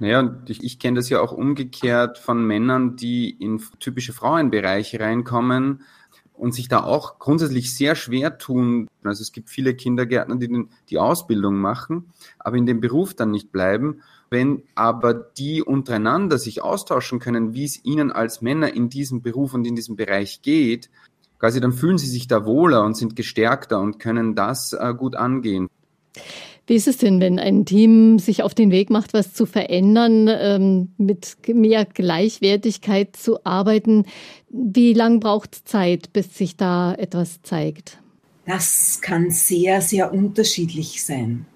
[0.00, 5.00] Naja, und ich, ich kenne das ja auch umgekehrt von Männern, die in typische Frauenbereiche
[5.00, 5.82] reinkommen
[6.34, 8.88] und sich da auch grundsätzlich sehr schwer tun.
[9.02, 13.32] Also es gibt viele Kindergärtner, die den, die Ausbildung machen, aber in dem Beruf dann
[13.32, 14.02] nicht bleiben.
[14.30, 19.54] Wenn aber die untereinander sich austauschen können, wie es ihnen als Männer in diesem Beruf
[19.54, 20.90] und in diesem Bereich geht,
[21.38, 25.16] quasi dann fühlen sie sich da wohler und sind gestärkter und können das äh, gut
[25.16, 25.68] angehen.
[26.66, 30.28] Wie ist es denn, wenn ein Team sich auf den Weg macht, was zu verändern,
[30.28, 34.04] ähm, mit mehr Gleichwertigkeit zu arbeiten?
[34.50, 37.98] Wie lang braucht es Zeit, bis sich da etwas zeigt?
[38.44, 41.46] Das kann sehr, sehr unterschiedlich sein.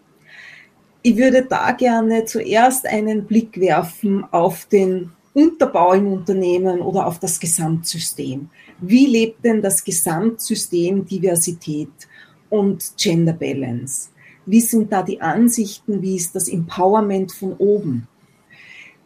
[1.03, 7.18] Ich würde da gerne zuerst einen Blick werfen auf den Unterbau im Unternehmen oder auf
[7.18, 8.49] das Gesamtsystem.
[8.85, 11.92] Wie lebt denn das Gesamtsystem Diversität
[12.51, 14.11] und Gender Balance?
[14.45, 16.03] Wie sind da die Ansichten?
[16.03, 18.09] Wie ist das Empowerment von oben?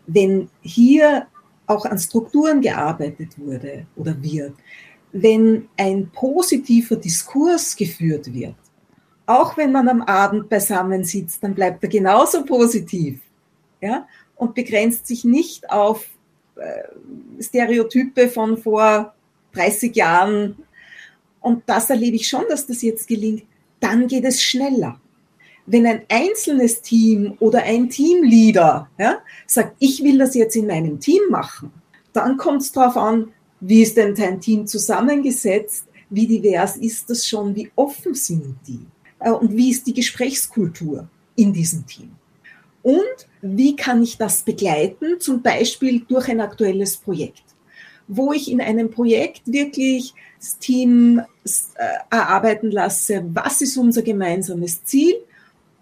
[0.07, 1.27] Wenn hier
[1.67, 4.55] auch an Strukturen gearbeitet wurde oder wird,
[5.13, 8.55] wenn ein positiver Diskurs geführt wird,
[9.27, 13.21] auch wenn man am Abend beisammen sitzt, dann bleibt er genauso positiv
[13.83, 14.09] ja?
[14.37, 16.07] und begrenzt sich nicht auf
[16.55, 19.16] äh, Stereotype von vor
[19.57, 20.57] 30 Jahren.
[21.41, 23.45] Und das erlebe ich schon, dass das jetzt gelingt.
[23.81, 25.01] Dann geht es schneller
[25.67, 31.01] wenn ein einzelnes Team oder ein Teamleader ja, sagt, ich will das jetzt in meinem
[31.01, 31.73] Team machen,
[32.13, 37.27] dann kommt es darauf an, wie ist denn dein Team zusammengesetzt, wie divers ist das
[37.27, 38.87] schon, wie offen sind die
[39.19, 42.13] äh, und wie ist die Gesprächskultur in diesem Team.
[42.83, 47.43] Und wie kann ich das begleiten, zum Beispiel durch ein aktuelles Projekt,
[48.09, 54.85] wo ich in einem Projekt wirklich das Team äh, erarbeiten lasse, was ist unser gemeinsames
[54.85, 55.15] Ziel,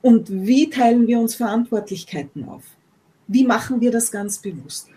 [0.05, 2.63] und wie teilen wir uns Verantwortlichkeiten auf?
[3.27, 4.89] Wie machen wir das ganz bewusst?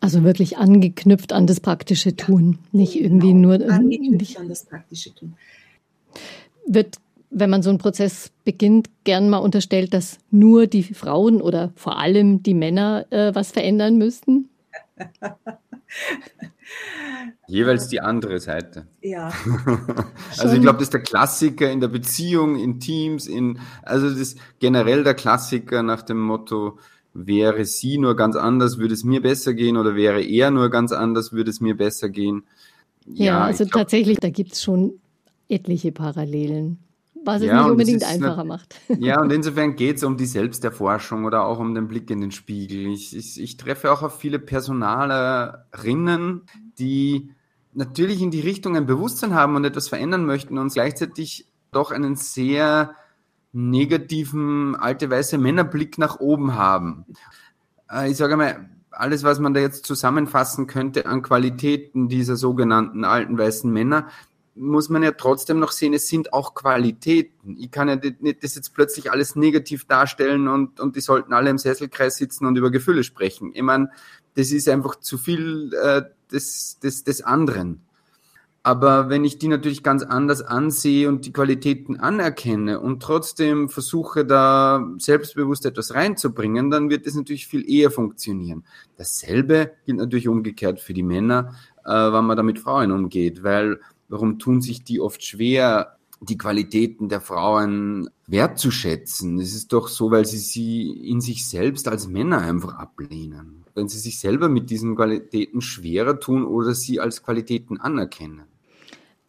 [0.00, 4.64] Also wirklich angeknüpft an das praktische Tun, nicht genau, irgendwie nur angeknüpft nicht, an das
[4.64, 5.34] praktische Tun.
[6.66, 6.96] Wird,
[7.28, 11.98] wenn man so einen Prozess beginnt, gern mal unterstellt, dass nur die Frauen oder vor
[11.98, 14.48] allem die Männer äh, was verändern müssten?
[17.46, 18.86] Jeweils die andere Seite.
[19.00, 19.32] Ja.
[20.38, 24.18] also ich glaube, das ist der Klassiker in der Beziehung, in Teams, in also das
[24.18, 26.78] ist generell der Klassiker nach dem Motto,
[27.14, 30.92] wäre sie nur ganz anders, würde es mir besser gehen oder wäre er nur ganz
[30.92, 32.44] anders, würde es mir besser gehen.
[33.06, 35.00] Ja, ja also glaub, tatsächlich, da gibt es schon
[35.48, 36.78] etliche Parallelen
[37.28, 38.74] was es ja, nicht unbedingt einfacher eine, macht.
[38.98, 42.32] Ja, und insofern geht es um die Selbsterforschung oder auch um den Blick in den
[42.32, 42.86] Spiegel.
[42.86, 46.42] Ich, ich, ich treffe auch auf viele Personalerinnen,
[46.78, 47.30] die
[47.74, 52.16] natürlich in die Richtung ein Bewusstsein haben und etwas verändern möchten und gleichzeitig doch einen
[52.16, 52.94] sehr
[53.52, 57.04] negativen, alte weiße Männerblick nach oben haben.
[57.90, 63.04] Äh, ich sage mal, alles, was man da jetzt zusammenfassen könnte an Qualitäten dieser sogenannten
[63.04, 64.08] alten weißen Männer,
[64.58, 67.56] muss man ja trotzdem noch sehen, es sind auch Qualitäten.
[67.58, 71.50] Ich kann ja nicht das jetzt plötzlich alles negativ darstellen und, und die sollten alle
[71.50, 73.52] im Sesselkreis sitzen und über Gefühle sprechen.
[73.54, 73.90] Ich meine,
[74.34, 77.82] das ist einfach zu viel äh, des, des, des anderen.
[78.62, 84.26] Aber wenn ich die natürlich ganz anders ansehe und die Qualitäten anerkenne und trotzdem versuche,
[84.26, 88.64] da selbstbewusst etwas reinzubringen, dann wird das natürlich viel eher funktionieren.
[88.96, 93.80] Dasselbe gilt natürlich umgekehrt für die Männer, äh, wenn man da mit Frauen umgeht, weil
[94.08, 99.38] Warum tun sich die oft schwer, die Qualitäten der Frauen wertzuschätzen?
[99.38, 103.64] Es ist doch so, weil sie sie in sich selbst als Männer einfach ablehnen.
[103.74, 108.44] Wenn sie sich selber mit diesen Qualitäten schwerer tun oder sie als Qualitäten anerkennen.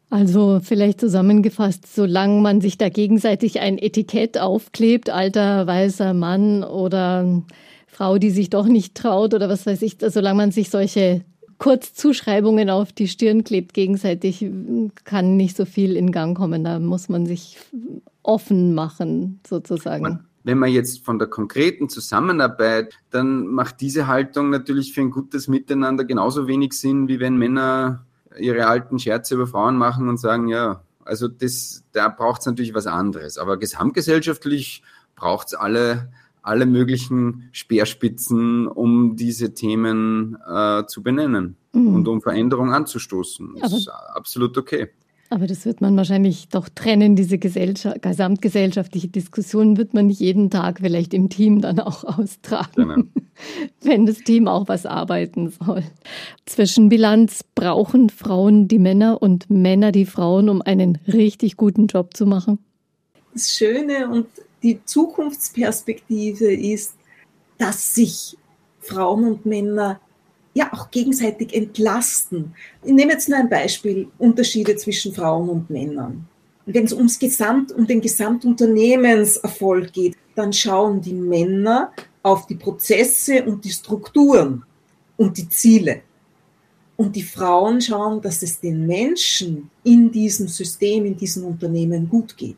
[0.09, 7.43] Also vielleicht zusammengefasst, solange man sich da gegenseitig ein Etikett aufklebt, alter weißer Mann oder
[7.85, 11.25] Frau, die sich doch nicht traut oder was weiß ich, solange man sich solche
[11.59, 14.45] kurz Zuschreibungen auf die Stirn klebt gegenseitig,
[15.03, 16.63] kann nicht so viel in Gang kommen.
[16.63, 17.57] Da muss man sich
[18.23, 20.25] offen machen, sozusagen.
[20.43, 25.47] Wenn man jetzt von der konkreten Zusammenarbeit, dann macht diese Haltung natürlich für ein gutes
[25.47, 28.05] Miteinander genauso wenig Sinn, wie wenn Männer
[28.37, 32.73] ihre alten Scherze über Frauen machen und sagen, ja, also das, da braucht es natürlich
[32.73, 33.37] was anderes.
[33.37, 34.81] Aber gesamtgesellschaftlich
[35.15, 36.09] braucht es alle,
[36.41, 41.95] alle möglichen Speerspitzen, um diese Themen äh, zu benennen mhm.
[41.95, 43.55] und um Veränderung anzustoßen.
[43.59, 44.89] Das Aber ist absolut okay.
[45.31, 50.79] Aber das wird man wahrscheinlich doch trennen, diese gesamtgesellschaftliche Diskussion wird man nicht jeden Tag
[50.79, 52.95] vielleicht im Team dann auch austragen, genau.
[53.81, 55.83] wenn das Team auch was arbeiten soll.
[56.47, 62.25] Zwischenbilanz brauchen Frauen die Männer und Männer die Frauen, um einen richtig guten Job zu
[62.25, 62.57] machen?
[63.33, 64.27] Das Schöne und
[64.63, 66.95] die Zukunftsperspektive ist,
[67.57, 68.37] dass sich
[68.79, 69.99] Frauen und Männer
[70.53, 72.53] ja auch gegenseitig entlasten.
[72.83, 76.27] Ich nehme jetzt nur ein Beispiel, Unterschiede zwischen Frauen und Männern.
[76.65, 83.43] Wenn es ums Gesamt, um den Gesamtunternehmenserfolg geht, dann schauen die Männer auf die Prozesse
[83.43, 84.63] und die Strukturen
[85.17, 86.01] und die Ziele.
[86.95, 92.35] Und die Frauen schauen, dass es den Menschen in diesem System, in diesem Unternehmen gut
[92.35, 92.57] geht.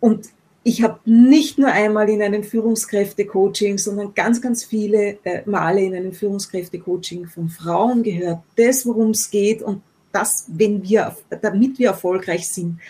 [0.00, 0.28] Und
[0.64, 5.94] ich habe nicht nur einmal in einem Führungskräfte-Coaching, sondern ganz, ganz viele äh, Male in
[5.94, 9.82] einem Führungskräfte-Coaching von Frauen gehört, das, worum es geht und
[10.12, 12.80] das, wenn wir, damit wir erfolgreich sind,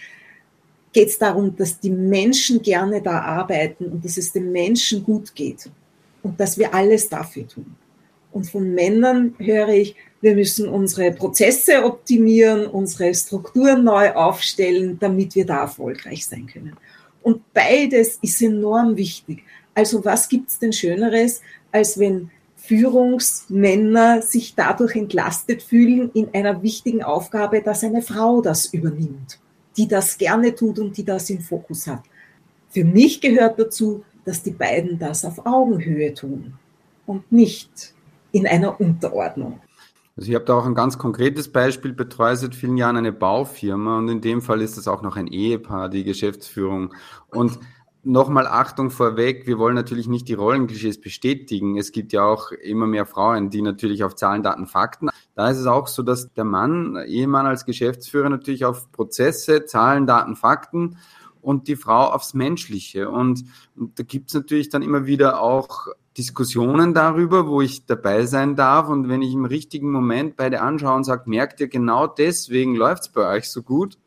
[0.93, 5.35] geht es darum, dass die Menschen gerne da arbeiten und dass es den Menschen gut
[5.35, 5.71] geht
[6.23, 7.77] und dass wir alles dafür tun.
[8.33, 15.35] Und von Männern höre ich, wir müssen unsere Prozesse optimieren, unsere Strukturen neu aufstellen, damit
[15.35, 16.77] wir da erfolgreich sein können.
[17.29, 19.45] Und beides ist enorm wichtig.
[19.75, 26.63] Also was gibt es denn Schöneres, als wenn Führungsmänner sich dadurch entlastet fühlen in einer
[26.63, 29.39] wichtigen Aufgabe, dass eine Frau das übernimmt,
[29.77, 32.01] die das gerne tut und die das im Fokus hat.
[32.71, 36.55] Für mich gehört dazu, dass die beiden das auf Augenhöhe tun
[37.05, 37.93] und nicht
[38.33, 39.61] in einer Unterordnung.
[40.19, 43.99] Also ich habe da auch ein ganz konkretes Beispiel, betreue seit vielen Jahren eine Baufirma
[43.99, 46.93] und in dem Fall ist es auch noch ein Ehepaar, die Geschäftsführung.
[47.29, 47.61] Und
[48.03, 51.79] nochmal Achtung vorweg, wir wollen natürlich nicht die Rollenklischees bestätigen.
[51.79, 55.09] Es gibt ja auch immer mehr Frauen, die natürlich auf Zahlen, Daten, Fakten.
[55.37, 60.09] Da ist es auch so, dass der Mann, Ehemann als Geschäftsführer natürlich auf Prozesse, Zahlen,
[60.09, 60.99] Daten, Fakten
[61.43, 63.09] und die Frau aufs Menschliche.
[63.09, 63.45] Und,
[63.77, 68.57] und da gibt es natürlich dann immer wieder auch Diskussionen darüber, wo ich dabei sein
[68.57, 68.89] darf.
[68.89, 73.03] Und wenn ich im richtigen Moment beide anschaue und sage, merkt ihr, genau deswegen läuft
[73.03, 73.99] es bei euch so gut.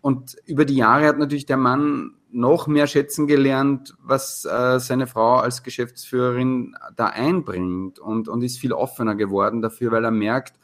[0.00, 5.06] Und über die Jahre hat natürlich der Mann noch mehr schätzen gelernt, was äh, seine
[5.06, 10.54] Frau als Geschäftsführerin da einbringt und, und ist viel offener geworden dafür, weil er merkt,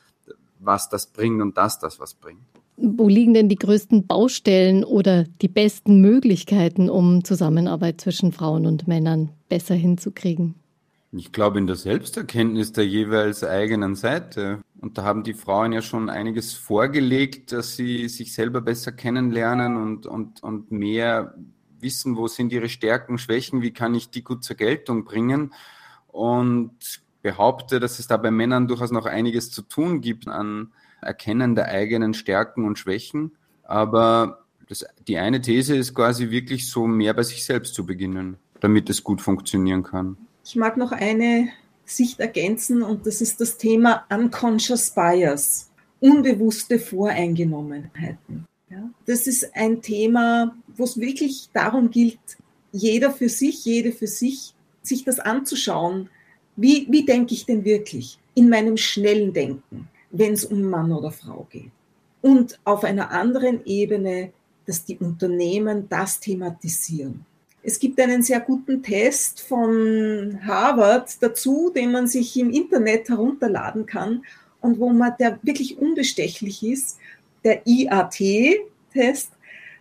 [0.60, 2.42] was das bringt und dass das was bringt.
[2.76, 8.88] Wo liegen denn die größten Baustellen oder die besten Möglichkeiten, um Zusammenarbeit zwischen Frauen und
[8.88, 10.54] Männern besser hinzukriegen?
[11.14, 14.62] Ich glaube in der Selbsterkenntnis der jeweils eigenen Seite.
[14.80, 19.76] Und da haben die Frauen ja schon einiges vorgelegt, dass sie sich selber besser kennenlernen
[19.76, 21.34] und, und, und mehr
[21.80, 25.52] wissen, wo sind ihre Stärken, Schwächen, wie kann ich die gut zur Geltung bringen.
[26.08, 30.72] Und behaupte, dass es da bei Männern durchaus noch einiges zu tun gibt an
[31.02, 33.32] Erkennen der eigenen Stärken und Schwächen.
[33.64, 38.38] Aber das, die eine These ist quasi wirklich so mehr bei sich selbst zu beginnen,
[38.60, 40.16] damit es gut funktionieren kann.
[40.44, 41.48] Ich mag noch eine
[41.84, 48.46] Sicht ergänzen und das ist das Thema Unconscious Bias, unbewusste Voreingenommenheiten.
[48.70, 52.18] Ja, das ist ein Thema, wo es wirklich darum gilt,
[52.72, 56.08] jeder für sich, jede für sich, sich das anzuschauen.
[56.56, 61.12] Wie, wie denke ich denn wirklich in meinem schnellen Denken, wenn es um Mann oder
[61.12, 61.70] Frau geht?
[62.22, 64.32] Und auf einer anderen Ebene,
[64.66, 67.26] dass die Unternehmen das thematisieren.
[67.64, 73.86] Es gibt einen sehr guten Test von Harvard dazu, den man sich im Internet herunterladen
[73.86, 74.24] kann
[74.60, 76.98] und wo man der wirklich unbestechlich ist,
[77.44, 79.30] der IAT-Test,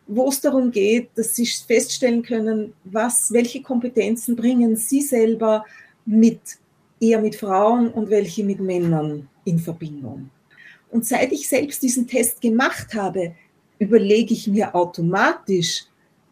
[0.08, 5.66] wo es darum geht, dass Sie feststellen können, was, welche Kompetenzen bringen Sie selber
[6.06, 6.40] mit,
[7.00, 10.30] eher mit Frauen und welche mit Männern in Verbindung.
[10.92, 13.34] Und seit ich selbst diesen Test gemacht habe,
[13.80, 15.86] überlege ich mir automatisch,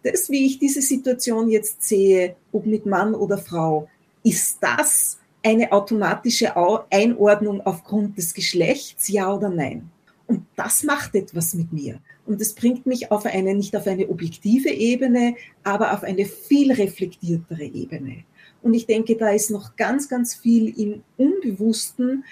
[0.03, 3.89] das, wie ich diese Situation jetzt sehe, ob mit Mann oder Frau,
[4.23, 6.53] ist das eine automatische
[6.89, 9.89] Einordnung aufgrund des Geschlechts, ja oder nein?
[10.27, 11.99] Und das macht etwas mit mir.
[12.25, 16.71] Und es bringt mich auf eine, nicht auf eine objektive Ebene, aber auf eine viel
[16.71, 18.23] reflektiertere Ebene.
[18.61, 22.25] Und ich denke, da ist noch ganz, ganz viel im Unbewussten,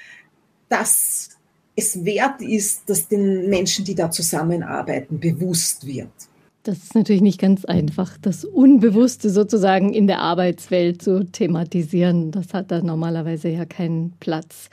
[0.69, 1.38] dass
[1.75, 6.12] es wert ist, dass den Menschen, die da zusammenarbeiten, bewusst wird.
[6.67, 12.32] Das ist natürlich nicht ganz einfach, das Unbewusste sozusagen in der Arbeitswelt zu thematisieren.
[12.32, 14.69] Das hat da normalerweise ja keinen Platz.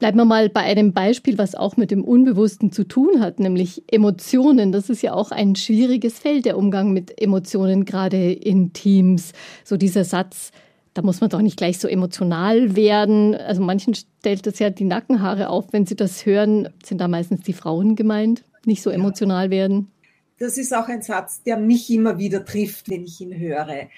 [0.00, 3.84] Bleiben wir mal bei einem Beispiel, was auch mit dem Unbewussten zu tun hat, nämlich
[3.92, 4.72] Emotionen.
[4.72, 9.34] Das ist ja auch ein schwieriges Feld, der Umgang mit Emotionen, gerade in Teams.
[9.62, 10.50] So dieser Satz,
[10.94, 13.36] da muss man doch nicht gleich so emotional werden.
[13.36, 16.70] Also manchen stellt das ja die Nackenhaare auf, wenn sie das hören.
[16.84, 19.92] Sind da meistens die Frauen gemeint, nicht so emotional werden?
[20.38, 23.88] Das ist auch ein Satz, der mich immer wieder trifft, wenn ich ihn höre.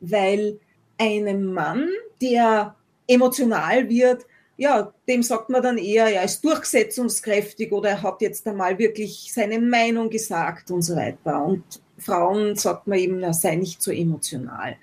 [0.00, 0.58] Weil
[0.98, 1.88] einem Mann,
[2.20, 2.74] der
[3.06, 4.26] emotional wird,
[4.56, 9.32] ja, dem sagt man dann eher, er ist durchsetzungskräftig oder er hat jetzt einmal wirklich
[9.32, 11.44] seine Meinung gesagt und so weiter.
[11.44, 11.64] Und
[11.98, 14.76] Frauen sagt man eben, er sei nicht so emotional.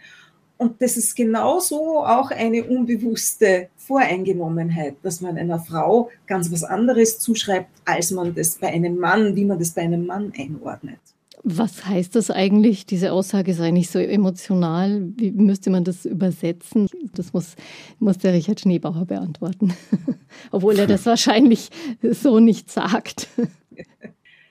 [0.62, 7.18] Und das ist genauso auch eine unbewusste Voreingenommenheit, dass man einer Frau ganz was anderes
[7.18, 11.00] zuschreibt, als man das bei einem Mann, wie man das bei einem Mann einordnet.
[11.42, 12.86] Was heißt das eigentlich?
[12.86, 15.02] Diese Aussage sei nicht so emotional.
[15.18, 16.88] Wie müsste man das übersetzen?
[17.16, 17.56] Das muss,
[17.98, 19.74] muss der Richard Schneebauer beantworten.
[20.52, 21.72] Obwohl er das wahrscheinlich
[22.04, 23.30] so nicht sagt.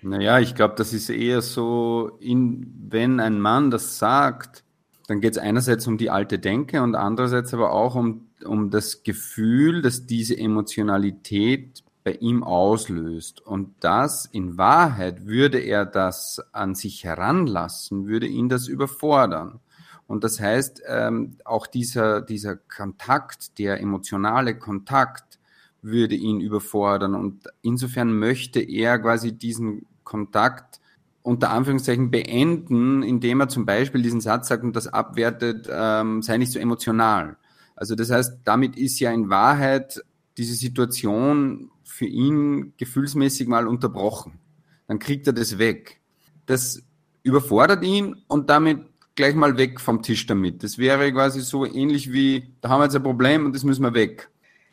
[0.03, 4.65] Naja, ich glaube, das ist eher so, in, wenn ein Mann das sagt,
[5.11, 9.03] dann geht es einerseits um die alte Denke und andererseits aber auch um, um das
[9.03, 13.41] Gefühl, dass diese Emotionalität bei ihm auslöst.
[13.45, 19.59] Und das in Wahrheit würde er das an sich heranlassen, würde ihn das überfordern.
[20.07, 25.41] Und das heißt, ähm, auch dieser, dieser Kontakt, der emotionale Kontakt,
[25.83, 27.17] würde ihn überfordern.
[27.17, 30.81] Und insofern möchte er quasi diesen Kontakt
[31.23, 36.39] unter Anführungszeichen beenden, indem er zum Beispiel diesen Satz sagt und das abwertet, ähm, sei
[36.39, 37.37] nicht so emotional.
[37.77, 40.03] Also das heißt, damit ist ja in Wahrheit
[40.39, 44.39] diese Situation für ihn gefühlsmäßig mal unterbrochen.
[44.87, 46.01] Dann kriegt er das weg.
[46.47, 46.83] Das
[47.23, 48.81] überfordert ihn und damit
[49.15, 50.63] gleich mal weg vom Tisch damit.
[50.63, 53.83] Das wäre quasi so ähnlich wie, da haben wir jetzt ein Problem und das müssen
[53.83, 54.31] wir weg.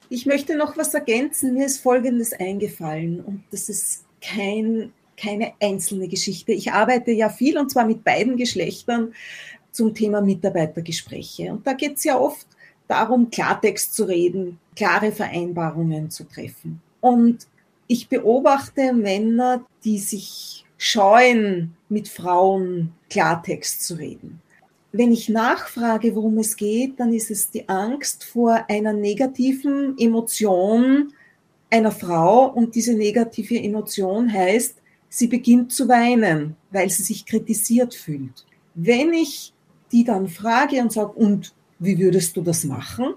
[0.10, 1.53] Ich möchte noch was ergänzen.
[1.53, 6.53] Mir ist Folgendes eingefallen und das ist kein keine einzelne Geschichte.
[6.53, 9.13] Ich arbeite ja viel und zwar mit beiden Geschlechtern
[9.71, 11.51] zum Thema Mitarbeitergespräche.
[11.51, 12.47] Und da geht es ja oft
[12.88, 16.82] darum, Klartext zu reden, klare Vereinbarungen zu treffen.
[17.01, 17.47] Und
[17.88, 24.41] ich beobachte Männer, die sich scheuen, mit Frauen Klartext zu reden.
[24.91, 31.13] Wenn ich nachfrage, worum es geht, dann ist es die Angst vor einer negativen Emotion
[31.69, 34.75] einer Frau und diese negative Emotion heißt,
[35.10, 38.46] sie beginnt zu weinen, weil sie sich kritisiert fühlt.
[38.76, 39.54] Wenn ich
[39.91, 43.13] die dann frage und sage, und wie würdest du das machen?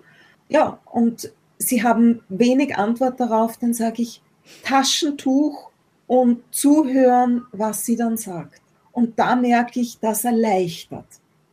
[0.48, 4.22] Ja, und sie haben wenig Antwort darauf, dann sage ich
[4.62, 5.70] Taschentuch
[6.06, 8.62] und zuhören, was sie dann sagt.
[8.92, 11.06] Und da merke ich, das erleichtert.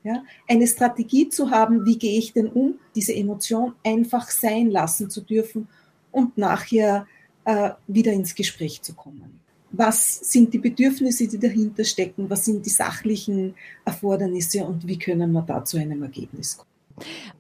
[0.04, 5.10] Ja, eine Strategie zu haben, wie gehe ich denn um, diese Emotion einfach sein lassen
[5.10, 5.68] zu dürfen
[6.12, 7.06] und nachher
[7.44, 12.66] äh, wieder ins Gespräch zu kommen was sind die Bedürfnisse, die dahinter stecken, was sind
[12.66, 13.54] die sachlichen
[13.86, 16.68] Erfordernisse und wie können wir da zu einem Ergebnis kommen.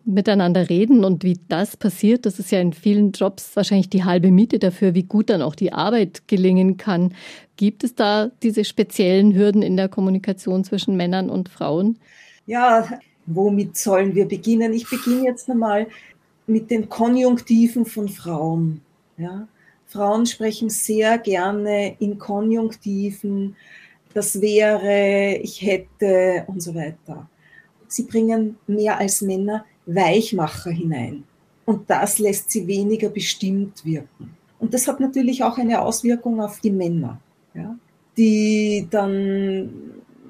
[0.06, 4.30] Miteinander reden und wie das passiert, das ist ja in vielen Jobs wahrscheinlich die halbe
[4.30, 7.16] Miete dafür, wie gut dann auch die Arbeit gelingen kann.
[7.56, 11.98] Gibt es da diese speziellen Hürden in der Kommunikation zwischen Männern und Frauen?
[12.46, 12.88] Ja,
[13.26, 14.74] womit sollen wir beginnen?
[14.74, 15.88] Ich beginne jetzt einmal
[16.46, 18.82] mit den Konjunktiven von Frauen.
[19.18, 19.48] Ja,
[19.88, 23.56] Frauen sprechen sehr gerne in Konjunktiven,
[24.14, 27.30] das wäre, ich hätte und so weiter.
[27.88, 31.24] Sie bringen mehr als Männer Weichmacher hinein.
[31.66, 34.36] Und das lässt sie weniger bestimmt wirken.
[34.60, 37.20] Und das hat natürlich auch eine Auswirkung auf die Männer,
[37.54, 37.78] ja,
[38.18, 39.70] die dann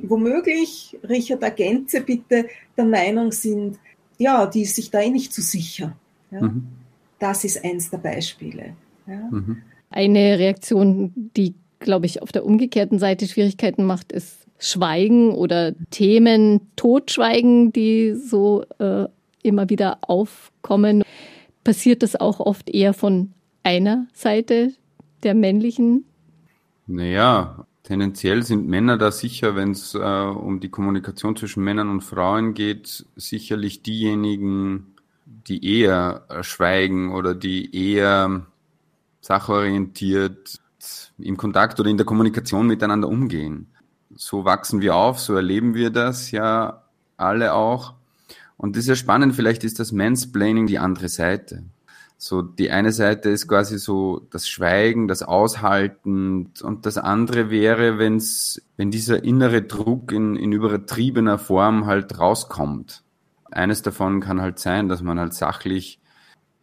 [0.01, 3.79] womöglich, Richard ergänze bitte, der Meinung sind,
[4.17, 5.95] ja, die ist sich da eh nicht zu so sicher.
[6.31, 6.41] Ja.
[6.41, 6.67] Mhm.
[7.19, 8.75] Das ist eins der Beispiele.
[9.07, 9.27] Ja.
[9.31, 9.61] Mhm.
[9.89, 16.61] Eine Reaktion, die, glaube ich, auf der umgekehrten Seite Schwierigkeiten macht, ist Schweigen oder Themen
[16.75, 19.05] totschweigen, die so äh,
[19.43, 21.03] immer wieder aufkommen.
[21.63, 24.73] Passiert das auch oft eher von einer Seite
[25.23, 26.05] der männlichen?
[26.87, 32.01] Naja, tendenziell sind Männer da sicher, wenn es äh, um die Kommunikation zwischen Männern und
[32.01, 38.45] Frauen geht, sicherlich diejenigen, die eher schweigen oder die eher
[39.27, 40.61] sachorientiert
[41.17, 43.67] im Kontakt oder in der Kommunikation miteinander umgehen.
[44.15, 46.83] So wachsen wir auf, so erleben wir das ja
[47.17, 47.95] alle auch.
[48.55, 51.63] Und das ist ja spannend, vielleicht ist das Mansplaining die andere Seite.
[52.17, 57.99] So, die eine Seite ist quasi so das Schweigen, das Aushalten und das andere wäre,
[57.99, 63.03] wenn's, wenn dieser innere Druck in, in übertriebener Form halt rauskommt.
[63.51, 65.99] Eines davon kann halt sein, dass man halt sachlich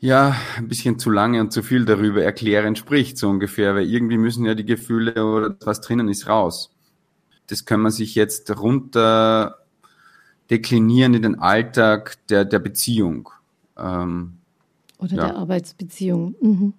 [0.04, 4.18] ja, ein bisschen zu lange und zu viel darüber erklären spricht, so ungefähr, weil irgendwie
[4.18, 6.74] müssen ja die Gefühle oder was drinnen ist raus.
[7.46, 9.56] Das kann man sich jetzt runter
[10.50, 13.30] deklinieren in den Alltag der, der Beziehung.
[13.78, 14.34] Ähm,
[14.98, 15.26] oder ja.
[15.28, 16.34] der Arbeitsbeziehung.
[16.38, 16.74] Mhm.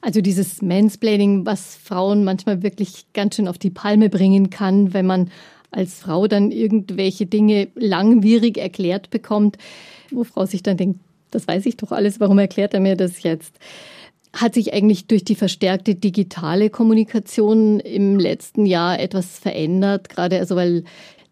[0.00, 5.06] Also dieses Mansplaining, was Frauen manchmal wirklich ganz schön auf die Palme bringen kann, wenn
[5.06, 5.30] man
[5.70, 9.58] als Frau dann irgendwelche Dinge langwierig erklärt bekommt,
[10.10, 10.98] wo Frau sich dann denkt,
[11.34, 13.58] das weiß ich doch alles, warum erklärt er mir das jetzt?
[14.32, 20.08] Hat sich eigentlich durch die verstärkte digitale Kommunikation im letzten Jahr etwas verändert?
[20.08, 20.84] Gerade also, weil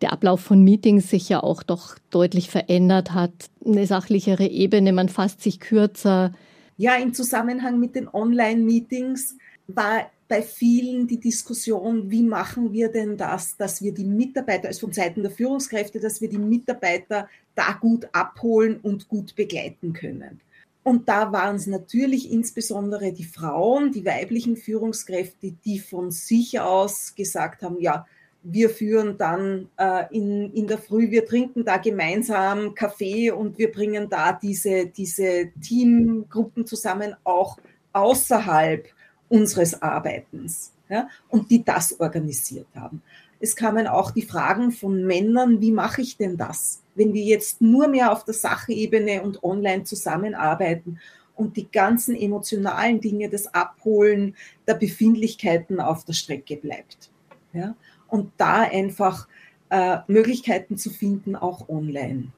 [0.02, 3.32] der Ablauf von Meetings sich ja auch doch deutlich verändert hat.
[3.64, 6.32] Eine sachlichere Ebene, man fasst sich kürzer.
[6.76, 9.36] Ja, im Zusammenhang mit den Online-Meetings
[9.66, 14.86] war bei vielen die Diskussion, wie machen wir denn das, dass wir die Mitarbeiter, also
[14.86, 20.40] von Seiten der Führungskräfte, dass wir die Mitarbeiter da gut abholen und gut begleiten können.
[20.84, 27.12] Und da waren es natürlich insbesondere die Frauen, die weiblichen Führungskräfte, die von sich aus
[27.16, 28.06] gesagt haben, ja,
[28.44, 33.72] wir führen dann äh, in, in der Früh, wir trinken da gemeinsam Kaffee und wir
[33.72, 37.58] bringen da diese, diese Teamgruppen zusammen, auch
[37.92, 38.86] außerhalb
[39.30, 40.74] unseres Arbeitens.
[40.90, 43.00] Ja, und die das organisiert haben.
[43.38, 47.62] Es kamen auch die Fragen von Männern, wie mache ich denn das, wenn wir jetzt
[47.62, 50.98] nur mehr auf der Sachebene und online zusammenarbeiten
[51.36, 57.10] und die ganzen emotionalen Dinge, das Abholen der Befindlichkeiten auf der Strecke bleibt.
[57.54, 57.76] Ja?
[58.10, 59.26] und da einfach
[59.70, 62.28] äh, Möglichkeiten zu finden, auch online.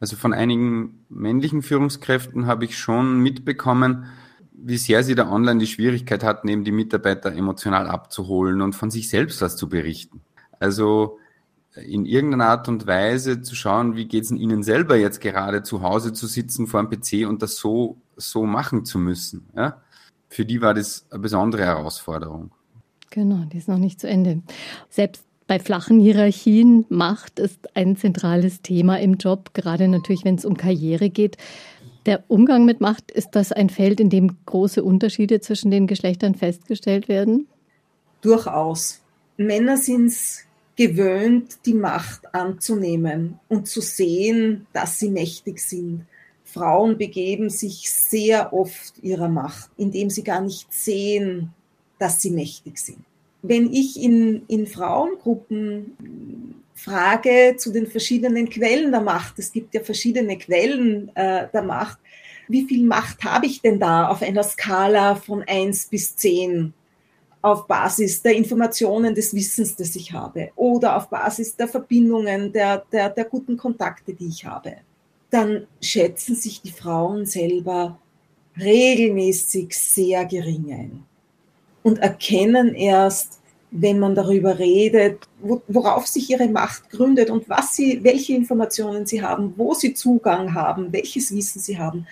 [0.00, 4.06] Also von einigen männlichen Führungskräften habe ich schon mitbekommen,
[4.66, 8.90] wie sehr sie da online die Schwierigkeit hatten, eben die Mitarbeiter emotional abzuholen und von
[8.90, 10.22] sich selbst was zu berichten.
[10.58, 11.18] Also
[11.74, 15.82] in irgendeiner Art und Weise zu schauen, wie geht es ihnen selber jetzt gerade zu
[15.82, 19.48] Hause zu sitzen vor dem PC und das so, so machen zu müssen.
[19.54, 19.82] Ja?
[20.30, 22.50] Für die war das eine besondere Herausforderung.
[23.10, 24.42] Genau, die ist noch nicht zu Ende.
[24.88, 30.46] Selbst bei flachen Hierarchien, Macht ist ein zentrales Thema im Job, gerade natürlich, wenn es
[30.46, 31.36] um Karriere geht.
[32.06, 36.34] Der Umgang mit Macht, ist das ein Feld, in dem große Unterschiede zwischen den Geschlechtern
[36.34, 37.48] festgestellt werden?
[38.20, 39.00] Durchaus.
[39.36, 40.44] Männer sind es
[40.76, 46.06] gewöhnt, die Macht anzunehmen und zu sehen, dass sie mächtig sind.
[46.44, 51.52] Frauen begeben sich sehr oft ihrer Macht, indem sie gar nicht sehen,
[51.98, 53.04] dass sie mächtig sind.
[53.46, 59.82] Wenn ich in, in Frauengruppen frage zu den verschiedenen Quellen der Macht, es gibt ja
[59.82, 61.98] verschiedene Quellen äh, der Macht,
[62.48, 66.72] wie viel Macht habe ich denn da auf einer Skala von 1 bis 10
[67.42, 72.78] auf Basis der Informationen, des Wissens, das ich habe oder auf Basis der Verbindungen, der,
[72.90, 74.76] der, der guten Kontakte, die ich habe,
[75.28, 77.98] dann schätzen sich die Frauen selber
[78.58, 81.13] regelmäßig sehr gering ein
[81.84, 83.38] und erkennen erst,
[83.70, 85.28] wenn man darüber redet,
[85.68, 90.54] worauf sich ihre Macht gründet und was sie, welche Informationen sie haben, wo sie Zugang
[90.54, 92.06] haben, welches Wissen sie haben,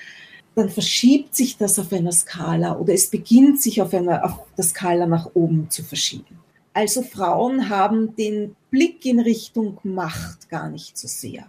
[0.54, 4.64] dann verschiebt sich das auf einer Skala oder es beginnt sich auf, einer, auf der
[4.64, 6.38] Skala nach oben zu verschieben.
[6.74, 11.46] Also Frauen haben den Blick in Richtung Macht gar nicht so sehr.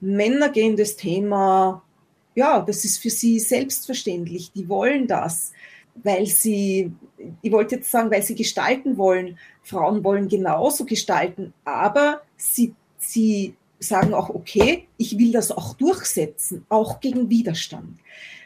[0.00, 1.82] Männer gehen das Thema,
[2.34, 5.52] ja, das ist für sie selbstverständlich, die wollen das
[5.94, 6.92] weil sie,
[7.42, 9.38] ich wollte jetzt sagen, weil sie gestalten wollen.
[9.62, 16.64] Frauen wollen genauso gestalten, aber sie, sie sagen auch, okay, ich will das auch durchsetzen,
[16.68, 17.98] auch gegen Widerstand.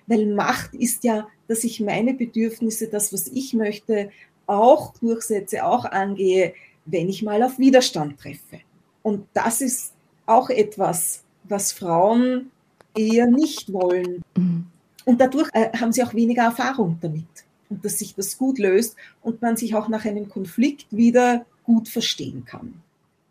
[0.07, 4.11] Weil Macht ist ja, dass ich meine Bedürfnisse, das, was ich möchte,
[4.47, 8.61] auch durchsetze, auch angehe, wenn ich mal auf Widerstand treffe.
[9.03, 9.93] Und das ist
[10.27, 12.51] auch etwas, was Frauen
[12.97, 14.23] eher nicht wollen.
[14.37, 14.67] Mhm.
[15.07, 17.25] Und dadurch äh, haben sie auch weniger Erfahrung damit.
[17.71, 21.89] Und dass sich das gut löst und man sich auch nach einem Konflikt wieder gut
[21.89, 22.75] verstehen kann.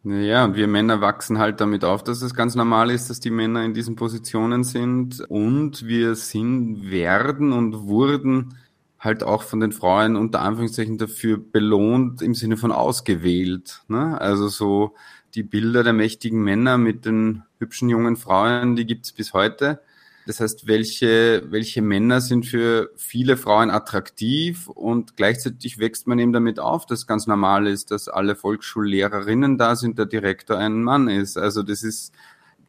[0.04, 3.32] Ja, und wir Männer wachsen halt damit auf, dass es ganz normal ist, dass die
[3.32, 5.20] Männer in diesen Positionen sind.
[5.30, 8.56] Und wir sind, werden und wurden
[9.00, 13.82] halt auch von den Frauen unter Anführungszeichen dafür belohnt im Sinne von ausgewählt.
[13.88, 14.20] Ne?
[14.20, 14.96] Also so
[15.34, 19.82] die Bilder der mächtigen Männer mit den hübschen jungen Frauen, die gibt's bis heute.
[20.26, 26.34] Das heißt, welche, welche Männer sind für viele Frauen attraktiv und gleichzeitig wächst man eben
[26.34, 31.10] damit auf, dass ganz normal ist, dass alle Volksschullehrerinnen da sind, der Direktor ein Mann
[31.10, 31.38] ist.
[31.38, 32.12] Also das ist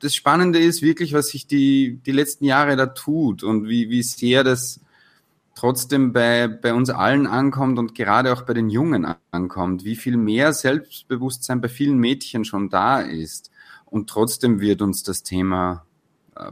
[0.00, 4.02] das Spannende ist wirklich, was sich die, die letzten Jahre da tut und wie, wie
[4.02, 4.80] sehr das
[5.54, 10.16] trotzdem bei, bei uns allen ankommt und gerade auch bei den Jungen ankommt, wie viel
[10.16, 13.50] mehr Selbstbewusstsein bei vielen Mädchen schon da ist.
[13.86, 15.86] Und trotzdem wird uns das Thema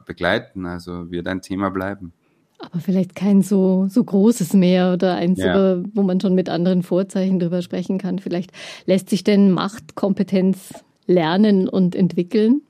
[0.07, 2.12] begleiten, also wird ein Thema bleiben.
[2.59, 5.82] Aber vielleicht kein so, so großes mehr oder eins, ja.
[5.93, 8.18] wo man schon mit anderen Vorzeichen drüber sprechen kann.
[8.18, 8.53] Vielleicht
[8.87, 10.72] lässt sich denn Machtkompetenz
[11.07, 12.62] lernen und entwickeln?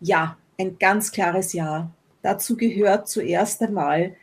[0.00, 1.90] Ja, ein ganz klares Ja.
[2.22, 4.14] Dazu gehört zuerst einmal,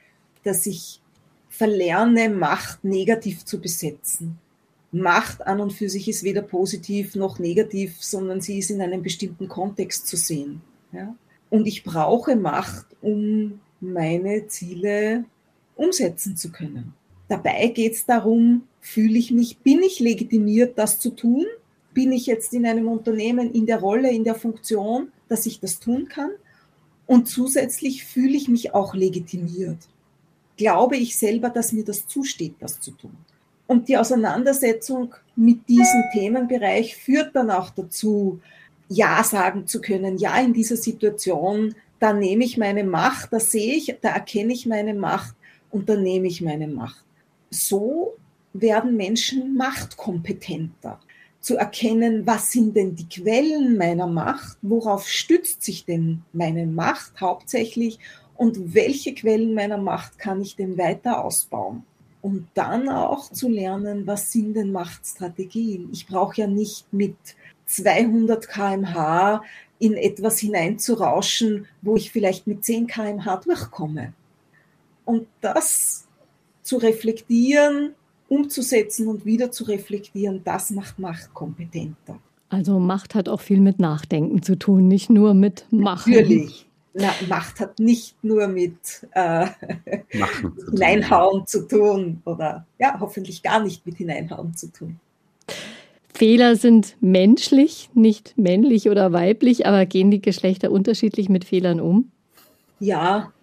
[0.43, 1.01] dass ich
[1.49, 4.37] verlerne, Macht negativ zu besetzen.
[4.91, 9.01] Macht an und für sich ist weder positiv noch negativ, sondern sie ist in einem
[9.01, 10.61] bestimmten Kontext zu sehen.
[10.91, 11.15] Ja?
[11.55, 15.25] Und ich brauche Macht, um meine Ziele
[15.75, 16.93] umsetzen zu können.
[17.27, 21.45] Dabei geht es darum, fühle ich mich, bin ich legitimiert, das zu tun?
[21.93, 25.79] Bin ich jetzt in einem Unternehmen in der Rolle, in der Funktion, dass ich das
[25.79, 26.31] tun kann?
[27.07, 29.77] Und zusätzlich fühle ich mich auch legitimiert
[30.57, 33.15] glaube ich selber, dass mir das zusteht, das zu tun.
[33.67, 38.39] Und die Auseinandersetzung mit diesem Themenbereich führt dann auch dazu,
[38.87, 40.17] Ja sagen zu können.
[40.17, 44.65] Ja, in dieser Situation, da nehme ich meine Macht, da sehe ich, da erkenne ich
[44.65, 45.35] meine Macht
[45.71, 47.03] und da nehme ich meine Macht.
[47.49, 48.15] So
[48.53, 50.99] werden Menschen machtkompetenter.
[51.39, 57.21] Zu erkennen, was sind denn die Quellen meiner Macht, worauf stützt sich denn meine Macht
[57.21, 57.99] hauptsächlich
[58.35, 61.83] und welche Quellen meiner Macht kann ich denn weiter ausbauen?
[62.21, 65.89] Um dann auch zu lernen, was sind denn Machtstrategien?
[65.91, 67.15] Ich brauche ja nicht mit
[67.65, 69.41] 200 kmh
[69.79, 74.13] in etwas hineinzurauschen, wo ich vielleicht mit 10 kmh durchkomme.
[75.03, 76.07] Und das
[76.63, 77.93] zu reflektieren,
[78.27, 82.19] umzusetzen und wieder zu reflektieren, das macht Macht kompetenter.
[82.49, 86.13] Also Macht hat auch viel mit Nachdenken zu tun, nicht nur mit Machen.
[86.13, 89.47] Natürlich, na, Macht hat nicht nur mit äh,
[90.11, 94.99] zu Hineinhauen zu tun oder ja, hoffentlich gar nicht mit Hineinhauen zu tun.
[96.15, 102.11] Fehler sind menschlich, nicht männlich oder weiblich, aber gehen die Geschlechter unterschiedlich mit Fehlern um?
[102.79, 103.33] Ja,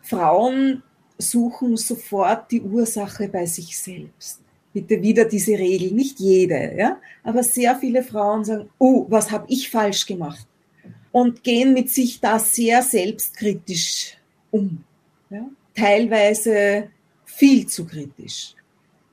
[0.00, 0.82] Frauen
[1.18, 4.40] suchen sofort die Ursache bei sich selbst.
[4.72, 9.44] Bitte wieder diese Regel, nicht jede, ja, aber sehr viele Frauen sagen, oh, was habe
[9.48, 10.46] ich falsch gemacht?
[11.12, 14.16] und gehen mit sich da sehr selbstkritisch
[14.50, 14.82] um.
[15.30, 15.46] Ja?
[15.74, 16.90] Teilweise
[17.24, 18.54] viel zu kritisch.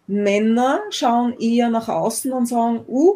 [0.10, 3.16] Männer schauen eher nach außen und sagen, uh,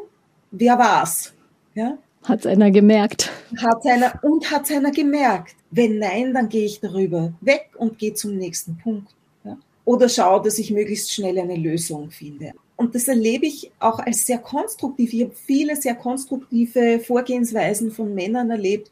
[0.51, 1.33] wer war's?
[1.73, 1.97] Ja?
[2.23, 3.31] Hat einer gemerkt.
[3.57, 5.55] Hat einer und hat einer gemerkt.
[5.71, 9.13] Wenn nein, dann gehe ich darüber weg und gehe zum nächsten Punkt.
[9.43, 9.57] Ja?
[9.85, 14.25] Oder schaue, dass ich möglichst schnell eine Lösung finde und das erlebe ich auch als
[14.25, 15.13] sehr konstruktiv.
[15.13, 18.91] Ich habe viele sehr konstruktive Vorgehensweisen von Männern erlebt,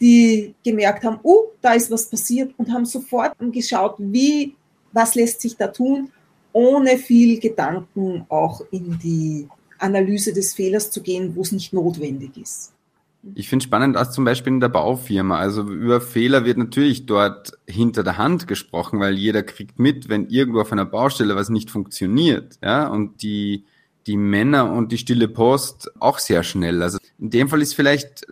[0.00, 4.54] die gemerkt haben, oh, da ist was passiert und haben sofort geschaut, wie,
[4.92, 6.10] was lässt sich da tun,
[6.52, 9.48] ohne viel Gedanken auch in die
[9.78, 12.72] Analyse des Fehlers zu gehen, wo es nicht notwendig ist.
[13.34, 17.52] Ich finde spannend, dass zum Beispiel in der Baufirma, also über Fehler wird natürlich dort
[17.68, 21.70] hinter der Hand gesprochen, weil jeder kriegt mit, wenn irgendwo auf einer Baustelle was nicht
[21.70, 23.64] funktioniert, ja, und die,
[24.08, 26.82] die Männer und die stille Post auch sehr schnell.
[26.82, 28.26] Also in dem Fall ist vielleicht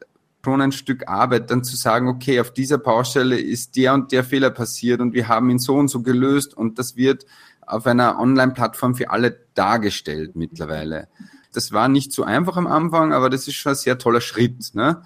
[0.45, 4.25] schon ein Stück Arbeit, dann zu sagen, okay, auf dieser Baustelle ist der und der
[4.25, 7.27] Fehler passiert und wir haben ihn so und so gelöst und das wird
[7.73, 11.09] auf einer Online-Plattform für alle dargestellt mittlerweile.
[11.53, 14.75] Das war nicht so einfach am Anfang, aber das ist schon ein sehr toller Schritt.
[14.75, 15.03] Ne?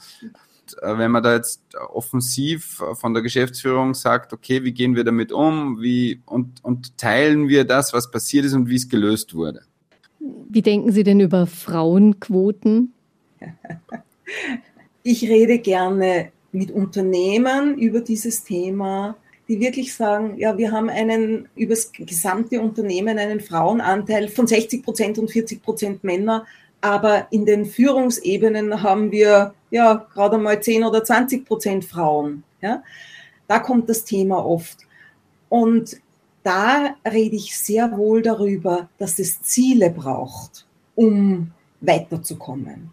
[0.80, 1.62] Äh, wenn man da jetzt
[1.92, 7.48] offensiv von der Geschäftsführung sagt, okay, wie gehen wir damit um, wie und, und teilen
[7.48, 9.62] wir das, was passiert ist und wie es gelöst wurde.
[10.48, 12.94] Wie denken Sie denn über Frauenquoten?
[15.02, 19.16] Ich rede gerne mit Unternehmern über dieses Thema
[19.48, 24.82] die wirklich sagen, ja, wir haben einen über das gesamte Unternehmen einen Frauenanteil von 60
[24.82, 26.46] Prozent und 40 Prozent Männer,
[26.80, 32.44] aber in den Führungsebenen haben wir ja gerade mal 10 oder 20 Prozent Frauen.
[32.60, 32.82] Ja?
[33.48, 34.78] Da kommt das Thema oft.
[35.48, 35.98] Und
[36.42, 42.90] da rede ich sehr wohl darüber, dass es Ziele braucht, um weiterzukommen.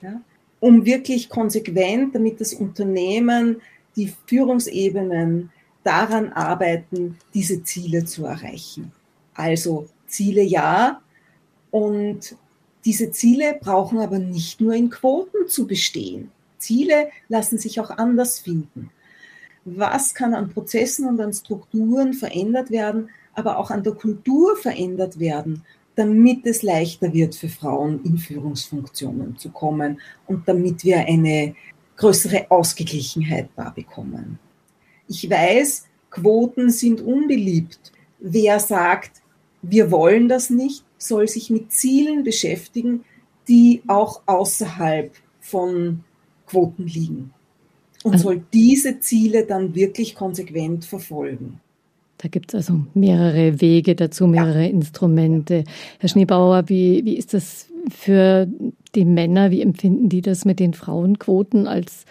[0.00, 0.20] Ja?
[0.60, 3.60] Um wirklich konsequent, damit das Unternehmen,
[3.96, 5.50] die Führungsebenen,
[5.84, 8.92] daran arbeiten, diese Ziele zu erreichen.
[9.34, 11.00] Also Ziele ja.
[11.70, 12.36] Und
[12.84, 16.30] diese Ziele brauchen aber nicht nur in Quoten zu bestehen.
[16.58, 18.90] Ziele lassen sich auch anders finden.
[19.64, 25.18] Was kann an Prozessen und an Strukturen verändert werden, aber auch an der Kultur verändert
[25.18, 25.64] werden,
[25.94, 31.54] damit es leichter wird für Frauen in Führungsfunktionen zu kommen und damit wir eine
[31.96, 34.38] größere Ausgeglichenheit da bekommen.
[35.12, 37.92] Ich weiß, Quoten sind unbeliebt.
[38.18, 39.20] Wer sagt,
[39.60, 43.04] wir wollen das nicht, soll sich mit Zielen beschäftigen,
[43.46, 46.02] die auch außerhalb von
[46.46, 47.34] Quoten liegen.
[48.04, 51.60] Und also, soll diese Ziele dann wirklich konsequent verfolgen.
[52.16, 54.70] Da gibt es also mehrere Wege dazu, mehrere ja.
[54.70, 55.64] Instrumente.
[55.98, 58.48] Herr Schneebauer, wie, wie ist das für
[58.94, 59.50] die Männer?
[59.50, 62.06] Wie empfinden die das mit den Frauenquoten als,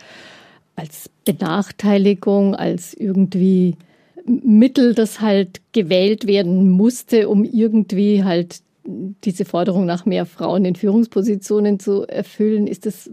[0.76, 3.78] als Benachteiligung, als irgendwie
[4.26, 10.76] Mittel, das halt gewählt werden musste, um irgendwie halt diese Forderung nach mehr Frauen in
[10.76, 12.68] Führungspositionen zu erfüllen?
[12.68, 13.10] Ist das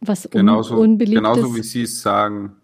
[0.00, 1.22] was genauso, unbeliebtes?
[1.22, 2.56] Genauso wie Sie es sagen.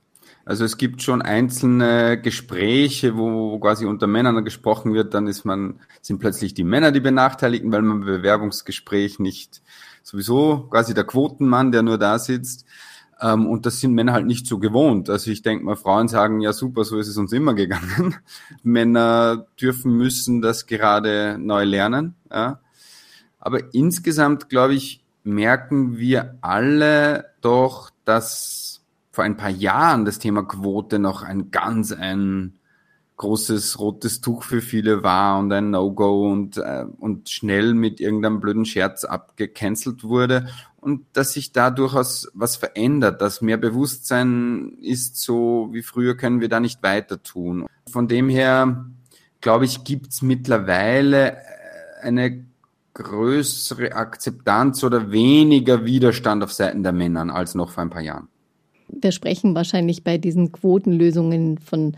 [0.45, 5.79] Also es gibt schon einzelne Gespräche, wo quasi unter Männern gesprochen wird, dann ist man,
[6.01, 9.63] sind plötzlich die Männer die Benachteiligten, weil man im Bewerbungsgespräch nicht
[10.03, 12.65] sowieso quasi der Quotenmann, der nur da sitzt.
[13.23, 15.09] Ähm, und das sind Männer halt nicht so gewohnt.
[15.09, 18.17] Also ich denke mal, Frauen sagen, ja super, so ist es uns immer gegangen.
[18.65, 22.17] Männer dürfen, müssen das gerade neu lernen.
[22.31, 22.61] Ja.
[23.39, 30.43] Aber insgesamt, glaube ich, merken wir alle doch, dass vor ein paar Jahren das Thema
[30.43, 32.55] Quote noch ein ganz ein
[33.23, 38.41] großes rotes Tuch für viele war und ein No-Go und, äh, und schnell mit irgendeinem
[38.41, 40.49] blöden Scherz abgecancelt wurde
[40.81, 46.41] und dass sich da durchaus was verändert, dass mehr Bewusstsein ist, so wie früher können
[46.41, 47.67] wir da nicht weiter tun.
[47.89, 48.87] Von dem her,
[49.41, 51.37] glaube ich, gibt's mittlerweile
[52.03, 52.45] eine
[52.95, 58.27] größere Akzeptanz oder weniger Widerstand auf Seiten der Männern als noch vor ein paar Jahren.
[58.89, 61.97] Wir sprechen wahrscheinlich bei diesen Quotenlösungen von,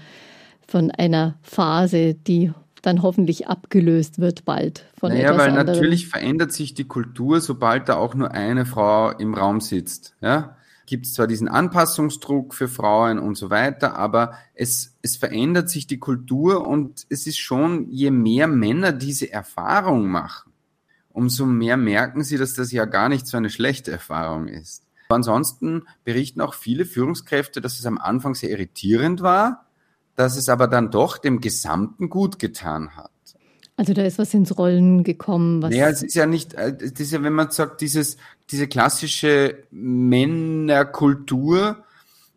[0.67, 2.53] von einer Phase, die
[2.85, 5.67] dann hoffentlich abgelöst wird bald von naja, etwas weil anderem.
[5.67, 10.15] natürlich verändert sich die Kultur, sobald da auch nur eine Frau im Raum sitzt.
[10.21, 10.57] Ja?
[10.87, 15.87] Gibt es zwar diesen Anpassungsdruck für Frauen und so weiter, aber es, es verändert sich
[15.87, 20.53] die Kultur und es ist schon, je mehr Männer diese Erfahrung machen,
[21.11, 24.83] umso mehr merken sie, dass das ja gar nicht so eine schlechte Erfahrung ist.
[25.09, 29.64] Ansonsten berichten auch viele Führungskräfte, dass es am Anfang sehr irritierend war,
[30.17, 33.11] dass es aber dann doch dem Gesamten gut getan hat.
[33.77, 35.61] Also da ist was ins Rollen gekommen.
[35.61, 38.17] Was naja, es ist ja nicht, äh, das ist ja, wenn man sagt, dieses,
[38.51, 41.83] diese klassische Männerkultur,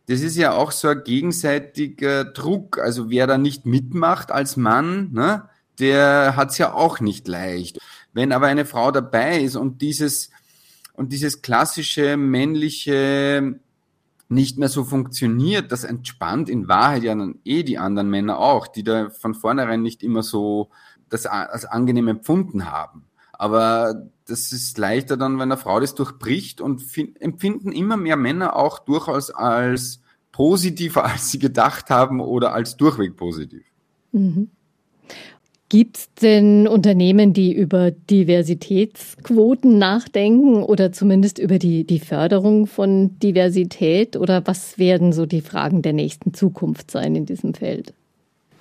[0.07, 2.79] das ist ja auch so ein gegenseitiger Druck.
[2.79, 5.43] Also wer da nicht mitmacht als Mann, ne,
[5.79, 7.77] der hat es ja auch nicht leicht.
[8.13, 10.31] Wenn aber eine Frau dabei ist und dieses,
[10.93, 13.59] und dieses klassische männliche
[14.29, 18.67] nicht mehr so funktioniert, das entspannt in Wahrheit ja dann eh die anderen Männer auch,
[18.67, 20.69] die da von vornherein nicht immer so
[21.09, 23.05] das als angenehm empfunden haben.
[23.31, 26.83] Aber das ist leichter dann, wenn eine Frau das durchbricht und
[27.19, 30.01] empfinden immer mehr Männer auch durchaus als
[30.31, 33.63] positiver, als sie gedacht haben oder als durchweg positiv.
[34.11, 34.49] Mhm.
[35.69, 43.19] Gibt es denn Unternehmen, die über Diversitätsquoten nachdenken oder zumindest über die, die Förderung von
[43.19, 44.15] Diversität?
[44.15, 47.93] Oder was werden so die Fragen der nächsten Zukunft sein in diesem Feld?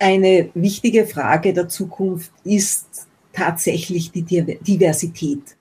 [0.00, 5.56] Eine wichtige Frage der Zukunft ist tatsächlich die Diversität.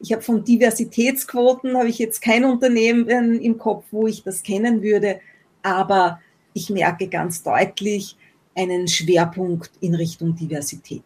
[0.00, 4.80] Ich habe von Diversitätsquoten, habe ich jetzt kein Unternehmen im Kopf, wo ich das kennen
[4.80, 5.20] würde,
[5.62, 6.20] aber
[6.54, 8.16] ich merke ganz deutlich,
[8.58, 11.04] einen Schwerpunkt in Richtung Diversität.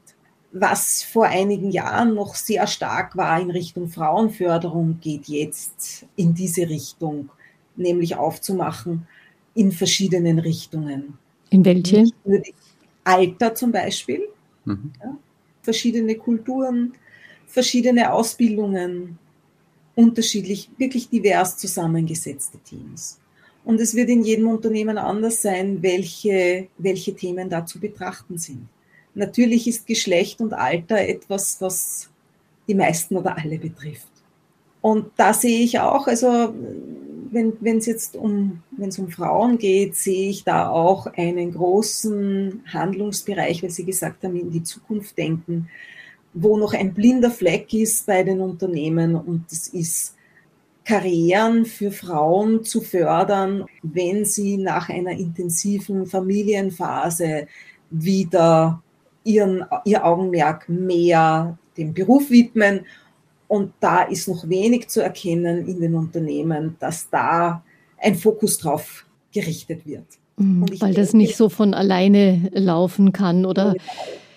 [0.53, 6.69] Was vor einigen Jahren noch sehr stark war in Richtung Frauenförderung, geht jetzt in diese
[6.69, 7.29] Richtung,
[7.77, 9.07] nämlich aufzumachen
[9.55, 11.19] in verschiedenen Richtungen.
[11.51, 12.11] In welche?
[13.05, 14.29] Alter zum Beispiel,
[14.65, 14.93] mhm.
[15.03, 15.17] ja,
[15.63, 16.95] verschiedene Kulturen,
[17.47, 19.19] verschiedene Ausbildungen,
[19.95, 23.19] unterschiedlich, wirklich divers zusammengesetzte Teams.
[23.65, 28.69] Und es wird in jedem Unternehmen anders sein, welche, welche Themen da zu betrachten sind.
[29.15, 32.11] Natürlich ist Geschlecht und Alter etwas, was
[32.67, 34.09] die meisten oder alle betrifft.
[34.81, 36.53] Und da sehe ich auch, also
[37.31, 42.63] wenn es jetzt um, wenn es um Frauen geht, sehe ich da auch einen großen
[42.67, 45.69] Handlungsbereich, weil Sie gesagt haben, in die Zukunft denken,
[46.35, 50.15] wo noch ein blinder Fleck ist bei den Unternehmen und das ist
[50.85, 57.47] Karrieren für Frauen zu fördern, wenn sie nach einer intensiven Familienphase
[57.91, 58.83] wieder
[59.25, 62.81] ihren, ihr Augenmerk mehr dem Beruf widmen.
[63.49, 67.63] Und da ist noch wenig zu erkennen in den Unternehmen, dass da
[67.99, 70.07] ein Fokus drauf gerichtet wird.
[70.37, 73.75] Mhm, weil das nicht so von alleine laufen kann oder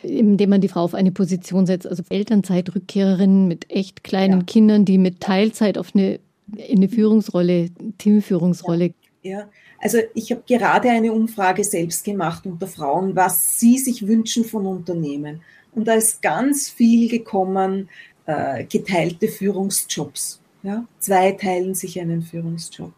[0.04, 4.46] indem man die Frau auf eine Position setzt, also Elternzeitrückkehrerinnen mit echt kleinen ja.
[4.46, 6.20] Kindern, die mit Teilzeit auf eine
[6.58, 8.93] in eine Führungsrolle, Teamführungsrolle.
[9.22, 9.49] Ja,
[9.80, 14.66] also ich habe gerade eine Umfrage selbst gemacht unter Frauen, was sie sich wünschen von
[14.66, 15.41] Unternehmen.
[15.74, 17.89] Und da ist ganz viel gekommen,
[18.26, 20.41] äh, geteilte Führungsjobs.
[20.64, 20.86] Ja?
[20.99, 22.93] Zwei teilen sich einen Führungsjob.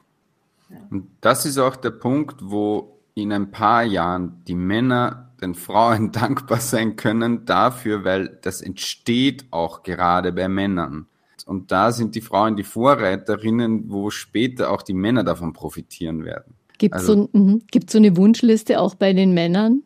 [0.70, 0.78] Ja.
[0.90, 6.12] Und das ist auch der Punkt, wo in ein paar Jahren die Männer den Frauen
[6.14, 11.08] dankbar sein können dafür, weil das entsteht auch gerade bei Männern.
[11.48, 16.56] Und da sind die Frauen die Vorreiterinnen, wo später auch die Männer davon profitieren werden.
[16.78, 17.62] Gibt es also, so, mhm.
[17.90, 19.82] so eine Wunschliste auch bei den Männern?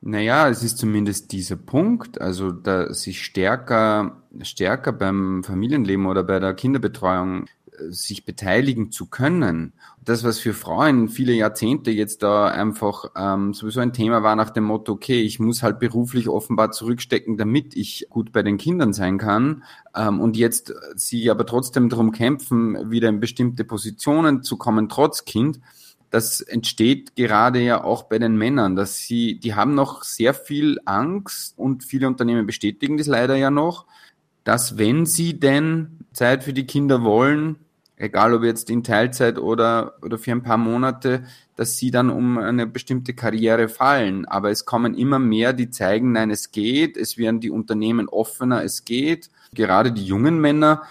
[0.00, 6.38] Naja, es ist zumindest dieser Punkt, also da sich stärker, stärker beim Familienleben oder bei
[6.38, 7.46] der Kinderbetreuung
[7.90, 9.72] sich beteiligen zu können.
[10.04, 14.50] Das, was für Frauen viele Jahrzehnte jetzt da einfach ähm, sowieso ein Thema war nach
[14.50, 18.92] dem Motto, okay, ich muss halt beruflich offenbar zurückstecken, damit ich gut bei den Kindern
[18.92, 19.64] sein kann.
[19.94, 25.24] Ähm, und jetzt sie aber trotzdem darum kämpfen, wieder in bestimmte Positionen zu kommen, trotz
[25.24, 25.60] Kind
[26.10, 30.78] das entsteht gerade ja auch bei den Männern, dass sie, die haben noch sehr viel
[30.84, 33.86] Angst und viele Unternehmen bestätigen das leider ja noch,
[34.44, 37.56] dass wenn sie denn Zeit für die Kinder wollen,
[37.96, 41.24] egal ob jetzt in Teilzeit oder, oder für ein paar Monate,
[41.56, 44.26] dass sie dann um eine bestimmte Karriere fallen.
[44.26, 48.62] Aber es kommen immer mehr, die zeigen, nein, es geht, es werden die Unternehmen offener,
[48.62, 49.30] es geht.
[49.54, 50.82] Gerade die jungen Männer,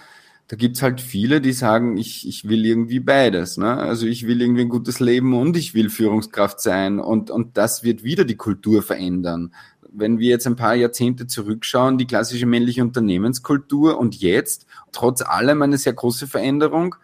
[0.48, 3.56] da gibt's halt viele, die sagen, ich, ich will irgendwie beides.
[3.56, 3.76] Ne?
[3.76, 7.00] Also ich will irgendwie ein gutes Leben und ich will Führungskraft sein.
[7.00, 9.52] Und, und das wird wieder die Kultur verändern.
[9.98, 15.62] Wenn wir jetzt ein paar Jahrzehnte zurückschauen, die klassische männliche Unternehmenskultur und jetzt, trotz allem
[15.62, 16.96] eine sehr große Veränderung.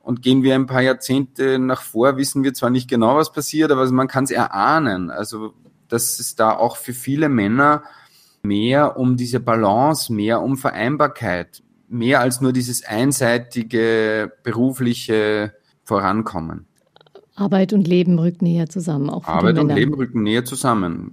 [0.00, 3.72] Und gehen wir ein paar Jahrzehnte nach vor, wissen wir zwar nicht genau, was passiert,
[3.72, 5.10] aber man kann es erahnen.
[5.10, 5.54] Also,
[5.88, 7.82] dass es da auch für viele Männer
[8.42, 16.66] mehr um diese Balance, mehr um Vereinbarkeit, mehr als nur dieses einseitige berufliche Vorankommen.
[17.36, 19.08] Arbeit und Leben rücken näher zusammen.
[19.08, 21.12] Arbeit und Leben rücken näher zusammen.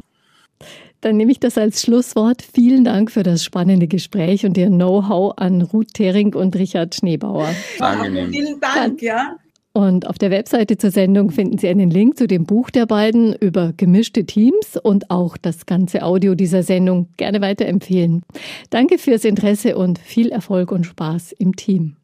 [1.02, 2.44] Dann nehme ich das als Schlusswort.
[2.54, 7.50] Vielen Dank für das spannende Gespräch und Ihr Know-how an Ruth Thering und Richard Schneebauer.
[7.80, 8.32] Angenehm.
[8.32, 9.36] Vielen Dank, ja.
[9.74, 13.34] Und auf der Webseite zur Sendung finden Sie einen Link zu dem Buch der beiden
[13.34, 18.24] über gemischte Teams und auch das ganze Audio dieser Sendung gerne weiterempfehlen.
[18.70, 21.96] Danke fürs Interesse und viel Erfolg und Spaß im Team.